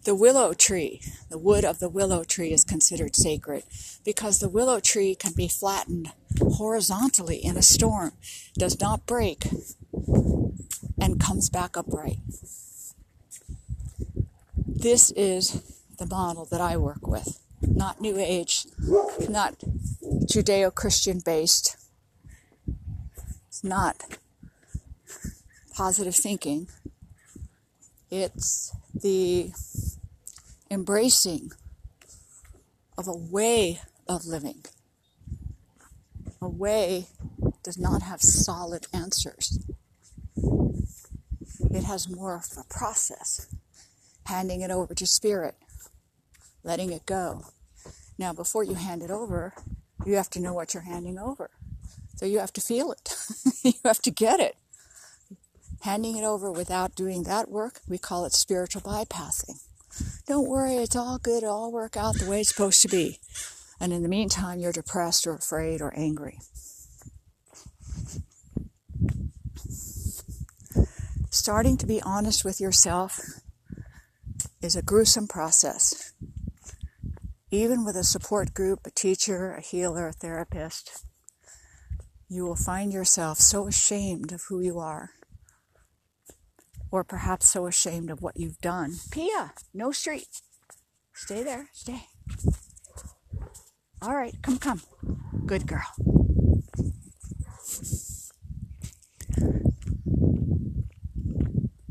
The 0.04 0.14
willow 0.14 0.52
tree, 0.52 1.02
the 1.28 1.38
wood 1.38 1.64
of 1.64 1.80
the 1.80 1.88
willow 1.88 2.22
tree 2.22 2.52
is 2.52 2.64
considered 2.64 3.16
sacred 3.16 3.64
because 4.04 4.38
the 4.38 4.48
willow 4.48 4.78
tree 4.78 5.16
can 5.16 5.32
be 5.32 5.48
flattened 5.48 6.12
horizontally 6.40 7.38
in 7.38 7.56
a 7.56 7.62
storm, 7.62 8.12
does 8.54 8.80
not 8.80 9.06
break, 9.06 9.48
and 11.00 11.18
comes 11.18 11.50
back 11.50 11.76
upright. 11.76 12.20
This 14.56 15.10
is 15.16 15.82
the 15.98 16.06
model 16.06 16.44
that 16.44 16.60
I 16.60 16.76
work 16.76 17.08
with, 17.08 17.40
not 17.60 18.00
New 18.00 18.18
Age, 18.18 18.66
not 19.28 19.58
Judeo 20.30 20.72
Christian 20.72 21.20
based, 21.24 21.76
it's 23.48 23.64
not 23.64 24.04
positive 25.74 26.14
thinking. 26.14 26.68
It's 28.14 28.76
the 28.94 29.52
embracing 30.70 31.52
of 32.98 33.08
a 33.08 33.16
way 33.16 33.80
of 34.06 34.26
living. 34.26 34.66
A 36.42 36.46
way 36.46 37.06
does 37.62 37.78
not 37.78 38.02
have 38.02 38.20
solid 38.20 38.86
answers. 38.92 39.64
It 41.70 41.84
has 41.84 42.06
more 42.06 42.34
of 42.36 42.44
a 42.58 42.64
process, 42.68 43.46
handing 44.26 44.60
it 44.60 44.70
over 44.70 44.94
to 44.94 45.06
spirit, 45.06 45.54
letting 46.62 46.92
it 46.92 47.06
go. 47.06 47.46
Now, 48.18 48.34
before 48.34 48.62
you 48.62 48.74
hand 48.74 49.00
it 49.00 49.10
over, 49.10 49.54
you 50.04 50.16
have 50.16 50.28
to 50.30 50.40
know 50.40 50.52
what 50.52 50.74
you're 50.74 50.82
handing 50.82 51.18
over. 51.18 51.48
So 52.16 52.26
you 52.26 52.40
have 52.40 52.52
to 52.52 52.60
feel 52.60 52.92
it. 52.92 53.16
you 53.64 53.72
have 53.86 54.02
to 54.02 54.10
get 54.10 54.38
it 54.38 54.56
handing 55.82 56.16
it 56.16 56.24
over 56.24 56.50
without 56.50 56.94
doing 56.94 57.24
that 57.24 57.50
work, 57.50 57.80
we 57.88 57.98
call 57.98 58.24
it 58.24 58.32
spiritual 58.32 58.80
bypassing. 58.82 59.58
Don't 60.26 60.48
worry, 60.48 60.76
it's 60.76 60.94
all 60.94 61.18
good, 61.18 61.42
it'll 61.42 61.54
all 61.54 61.72
work 61.72 61.96
out 61.96 62.16
the 62.18 62.30
way 62.30 62.40
it's 62.40 62.50
supposed 62.50 62.82
to 62.82 62.88
be. 62.88 63.18
And 63.80 63.92
in 63.92 64.02
the 64.02 64.08
meantime, 64.08 64.60
you're 64.60 64.72
depressed 64.72 65.26
or 65.26 65.34
afraid 65.34 65.82
or 65.82 65.92
angry. 65.96 66.38
Starting 71.30 71.76
to 71.76 71.86
be 71.86 72.00
honest 72.02 72.44
with 72.44 72.60
yourself 72.60 73.20
is 74.60 74.76
a 74.76 74.82
gruesome 74.82 75.26
process. 75.26 76.12
Even 77.50 77.84
with 77.84 77.96
a 77.96 78.04
support 78.04 78.54
group, 78.54 78.86
a 78.86 78.90
teacher, 78.92 79.54
a 79.54 79.60
healer, 79.60 80.08
a 80.08 80.12
therapist, 80.12 81.04
you 82.28 82.46
will 82.46 82.54
find 82.54 82.92
yourself 82.92 83.38
so 83.38 83.66
ashamed 83.66 84.30
of 84.30 84.44
who 84.48 84.60
you 84.60 84.78
are 84.78 85.10
or 86.92 87.02
perhaps 87.02 87.48
so 87.48 87.66
ashamed 87.66 88.10
of 88.10 88.22
what 88.22 88.36
you've 88.36 88.60
done. 88.60 88.94
Pia, 89.10 89.54
no 89.74 89.90
street. 89.90 90.42
Stay 91.14 91.42
there, 91.42 91.68
stay. 91.72 92.02
All 94.02 94.14
right, 94.14 94.34
come, 94.42 94.58
come. 94.58 94.82
Good 95.46 95.66
girl. 95.66 95.86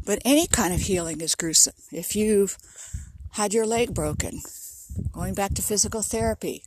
But 0.05 0.19
any 0.25 0.47
kind 0.47 0.73
of 0.73 0.81
healing 0.81 1.21
is 1.21 1.35
gruesome. 1.35 1.73
If 1.91 2.15
you've 2.15 2.57
had 3.31 3.53
your 3.53 3.65
leg 3.65 3.93
broken, 3.93 4.41
going 5.11 5.33
back 5.33 5.53
to 5.55 5.61
physical 5.61 6.01
therapy, 6.01 6.63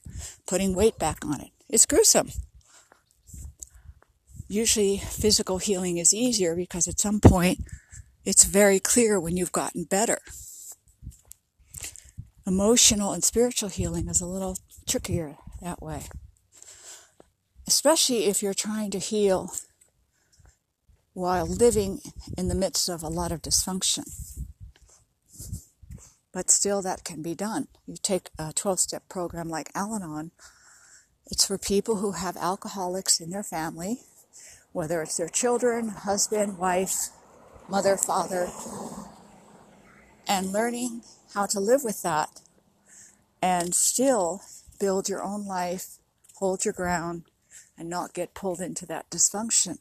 putting 0.47 0.75
weight 0.75 0.99
back 0.99 1.25
on 1.25 1.41
it, 1.41 1.51
it's 1.69 1.87
gruesome. 1.87 2.31
Usually, 4.49 4.99
physical 4.99 5.59
healing 5.59 5.99
is 5.99 6.15
easier 6.15 6.55
because 6.57 6.89
at 6.89 7.01
some 7.01 7.21
point 7.21 7.59
it's 8.25 8.45
very 8.45 8.81
clear 8.81 9.21
when 9.21 9.37
you've 9.37 9.53
gotten 9.53 9.85
better. 9.85 10.19
Emotional 12.47 13.13
and 13.13 13.25
spiritual 13.25 13.69
healing 13.69 14.09
is 14.09 14.21
a 14.21 14.27
little 14.27 14.59
trickier 14.87 15.37
that 15.63 15.83
way. 15.83 16.03
Especially 17.67 18.27
if 18.27 18.43
you're 18.43 18.55
trying 18.55 18.91
to 18.91 18.99
heal 18.99 19.53
while 21.15 21.47
living 21.47 22.01
in 22.37 22.49
the 22.49 22.55
midst 22.55 22.89
of 22.89 23.03
a 23.03 23.09
lot 23.09 23.33
of 23.33 23.41
dysfunction. 23.41 24.05
But 26.33 26.51
still, 26.51 26.83
that 26.83 27.05
can 27.05 27.23
be 27.23 27.35
done. 27.35 27.69
You 27.87 27.97
take 28.03 28.31
a 28.39 28.53
12 28.53 28.81
step 28.81 29.09
program 29.09 29.49
like 29.49 29.71
Al 29.75 29.95
Anon, 29.95 30.33
it's 31.31 31.47
for 31.47 31.57
people 31.57 31.97
who 31.97 32.13
have 32.13 32.37
alcoholics 32.37 33.21
in 33.21 33.31
their 33.31 33.43
family, 33.43 34.01
whether 34.73 35.01
it's 35.03 35.17
their 35.17 35.29
children, 35.29 35.89
husband, 35.89 36.59
wife, 36.59 37.09
mother, 37.69 37.97
father, 37.97 38.49
and 40.27 40.53
learning 40.53 41.03
how 41.35 41.47
to 41.47 41.61
live 41.61 41.83
with 41.85 42.03
that 42.03 42.41
and 43.43 43.75
still 43.75 44.43
build 44.79 45.09
your 45.09 45.23
own 45.23 45.47
life, 45.47 45.99
hold 46.37 46.65
your 46.65 46.75
ground, 46.75 47.25
and 47.77 47.89
not 47.89 48.15
get 48.15 48.35
pulled 48.35 48.61
into 48.61 48.87
that 48.87 49.11
dysfunction. 49.11 49.79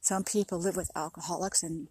Some 0.00 0.24
people 0.24 0.58
live 0.58 0.76
with 0.76 0.90
alcoholics 0.96 1.62
and 1.62 1.88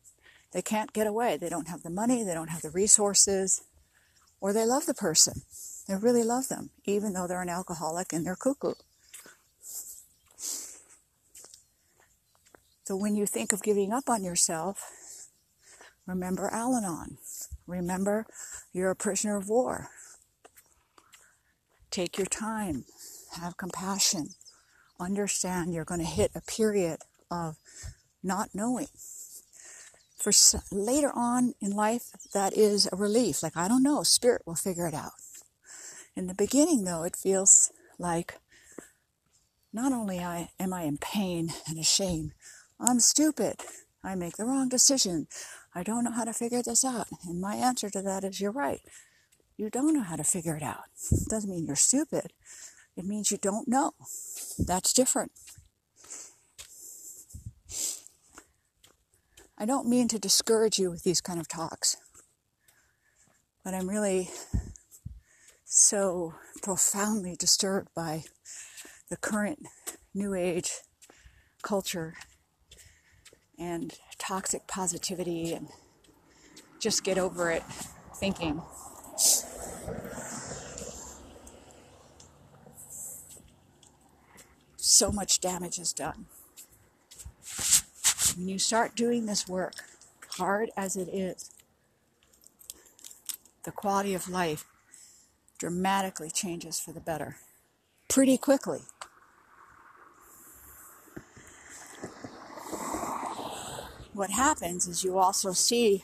they 0.51 0.61
can't 0.61 0.93
get 0.93 1.07
away. 1.07 1.37
They 1.37 1.49
don't 1.49 1.69
have 1.69 1.83
the 1.83 1.89
money, 1.89 2.23
they 2.23 2.33
don't 2.33 2.49
have 2.49 2.61
the 2.61 2.69
resources, 2.69 3.63
or 4.41 4.51
they 4.51 4.65
love 4.65 4.85
the 4.85 4.93
person. 4.93 5.43
They 5.87 5.95
really 5.95 6.23
love 6.23 6.49
them, 6.49 6.71
even 6.85 7.13
though 7.13 7.27
they're 7.27 7.41
an 7.41 7.49
alcoholic 7.49 8.11
and 8.11 8.25
they're 8.25 8.35
cuckoo. 8.35 8.73
So 12.91 12.97
when 12.97 13.15
you 13.15 13.25
think 13.25 13.53
of 13.53 13.63
giving 13.63 13.93
up 13.93 14.09
on 14.09 14.21
yourself, 14.21 15.29
remember 16.05 16.49
Al 16.51 16.75
Anon. 16.75 17.19
Remember 17.65 18.25
you're 18.73 18.91
a 18.91 18.97
prisoner 18.97 19.37
of 19.37 19.47
war. 19.47 19.87
Take 21.89 22.17
your 22.17 22.27
time. 22.27 22.83
Have 23.39 23.55
compassion. 23.55 24.31
Understand 24.99 25.73
you're 25.73 25.85
going 25.85 26.01
to 26.01 26.05
hit 26.05 26.31
a 26.35 26.41
period 26.41 26.99
of 27.31 27.55
not 28.21 28.49
knowing. 28.53 28.89
For 30.17 30.33
later 30.69 31.13
on 31.15 31.53
in 31.61 31.71
life, 31.71 32.09
that 32.33 32.57
is 32.57 32.89
a 32.91 32.97
relief. 32.97 33.41
Like, 33.41 33.55
I 33.55 33.69
don't 33.69 33.83
know, 33.83 34.03
spirit 34.03 34.41
will 34.45 34.55
figure 34.55 34.87
it 34.87 34.93
out. 34.93 35.13
In 36.13 36.27
the 36.27 36.33
beginning, 36.33 36.83
though, 36.83 37.03
it 37.03 37.15
feels 37.15 37.71
like 37.97 38.33
not 39.71 39.93
only 39.93 40.19
I, 40.19 40.49
am 40.59 40.73
I 40.73 40.83
in 40.83 40.97
pain 40.97 41.53
and 41.69 41.79
ashamed, 41.79 42.33
I'm 42.83 42.99
stupid. 42.99 43.57
I 44.03 44.15
make 44.15 44.37
the 44.37 44.45
wrong 44.45 44.67
decision. 44.67 45.27
I 45.75 45.83
don't 45.83 46.03
know 46.03 46.11
how 46.11 46.23
to 46.23 46.33
figure 46.33 46.63
this 46.63 46.83
out. 46.83 47.07
And 47.27 47.39
my 47.39 47.55
answer 47.55 47.91
to 47.91 48.01
that 48.01 48.23
is 48.23 48.41
you're 48.41 48.51
right. 48.51 48.81
You 49.55 49.69
don't 49.69 49.93
know 49.93 50.01
how 50.01 50.15
to 50.15 50.23
figure 50.23 50.55
it 50.55 50.63
out. 50.63 50.85
It 51.11 51.25
doesn't 51.29 51.49
mean 51.49 51.67
you're 51.67 51.75
stupid. 51.75 52.33
It 52.97 53.05
means 53.05 53.29
you 53.29 53.37
don't 53.37 53.67
know. 53.67 53.91
That's 54.57 54.93
different. 54.93 55.31
I 59.57 59.65
don't 59.65 59.87
mean 59.87 60.07
to 60.07 60.17
discourage 60.17 60.79
you 60.79 60.89
with 60.89 61.03
these 61.03 61.21
kind 61.21 61.39
of 61.39 61.47
talks, 61.47 61.97
but 63.63 63.75
I'm 63.75 63.87
really 63.87 64.31
so 65.65 66.33
profoundly 66.63 67.35
disturbed 67.35 67.89
by 67.95 68.23
the 69.11 69.17
current 69.17 69.67
New 70.15 70.33
Age 70.33 70.71
culture 71.61 72.15
and 73.61 73.99
toxic 74.17 74.65
positivity 74.65 75.53
and 75.53 75.67
just 76.79 77.03
get 77.03 77.19
over 77.19 77.51
it 77.51 77.63
thinking. 78.15 78.61
So 84.77 85.11
much 85.11 85.39
damage 85.39 85.77
is 85.77 85.93
done. 85.93 86.25
When 88.35 88.47
you 88.47 88.57
start 88.57 88.95
doing 88.95 89.27
this 89.27 89.47
work, 89.47 89.73
hard 90.37 90.71
as 90.75 90.95
it 90.95 91.07
is, 91.09 91.51
the 93.63 93.71
quality 93.71 94.15
of 94.15 94.27
life 94.27 94.65
dramatically 95.59 96.31
changes 96.31 96.79
for 96.79 96.91
the 96.93 96.99
better 96.99 97.37
pretty 98.07 98.37
quickly. 98.37 98.81
What 104.13 104.29
happens 104.31 104.87
is 104.87 105.03
you 105.03 105.17
also 105.17 105.53
see 105.53 106.03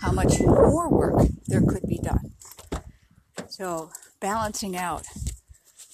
how 0.00 0.12
much 0.12 0.40
more 0.40 0.88
work 0.88 1.28
there 1.46 1.60
could 1.60 1.86
be 1.88 1.98
done. 1.98 2.32
So, 3.48 3.90
balancing 4.20 4.76
out 4.76 5.06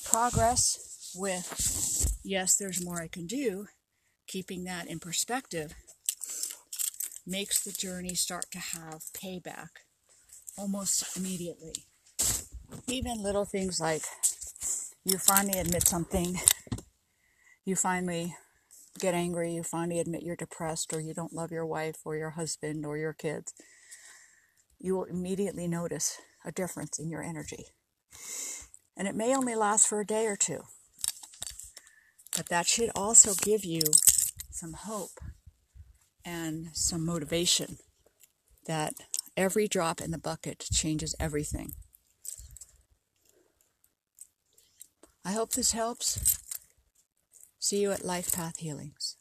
progress 0.04 1.12
with, 1.14 2.18
yes, 2.24 2.56
there's 2.56 2.82
more 2.82 3.02
I 3.02 3.08
can 3.08 3.26
do, 3.26 3.66
keeping 4.26 4.64
that 4.64 4.86
in 4.86 5.00
perspective 5.00 5.74
makes 7.26 7.62
the 7.62 7.72
journey 7.72 8.14
start 8.14 8.46
to 8.52 8.58
have 8.58 9.02
payback 9.12 9.68
almost 10.56 11.14
immediately. 11.16 11.74
Even 12.86 13.22
little 13.22 13.44
things 13.44 13.78
like 13.78 14.02
you 15.04 15.18
finally 15.18 15.58
admit 15.58 15.86
something, 15.86 16.40
you 17.66 17.76
finally 17.76 18.34
get 18.98 19.14
angry, 19.14 19.54
you 19.54 19.62
finally 19.62 20.00
admit 20.00 20.22
you're 20.22 20.36
depressed 20.36 20.92
or 20.92 21.00
you 21.00 21.14
don't 21.14 21.32
love 21.32 21.50
your 21.50 21.66
wife 21.66 21.96
or 22.04 22.16
your 22.16 22.30
husband 22.30 22.84
or 22.84 22.98
your 22.98 23.12
kids, 23.12 23.54
you 24.78 24.96
will 24.96 25.04
immediately 25.04 25.66
notice 25.66 26.18
a 26.44 26.52
difference 26.52 26.98
in 26.98 27.08
your 27.08 27.22
energy. 27.22 27.66
And 28.96 29.06
it 29.08 29.14
may 29.14 29.34
only 29.34 29.54
last 29.54 29.86
for 29.86 30.00
a 30.00 30.06
day 30.06 30.26
or 30.26 30.36
two, 30.36 30.62
but 32.36 32.48
that 32.48 32.66
should 32.66 32.90
also 32.94 33.34
give 33.34 33.64
you 33.64 33.82
some 34.50 34.72
hope 34.72 35.20
and 36.24 36.68
some 36.72 37.04
motivation 37.04 37.78
that 38.66 38.94
every 39.36 39.68
drop 39.68 40.00
in 40.00 40.10
the 40.10 40.18
bucket 40.18 40.66
changes 40.72 41.14
everything. 41.18 41.72
I 45.24 45.32
hope 45.32 45.52
this 45.52 45.72
helps. 45.72 46.47
See 47.68 47.82
you 47.82 47.92
at 47.92 48.02
Life 48.02 48.32
Path 48.32 48.60
Healings. 48.60 49.17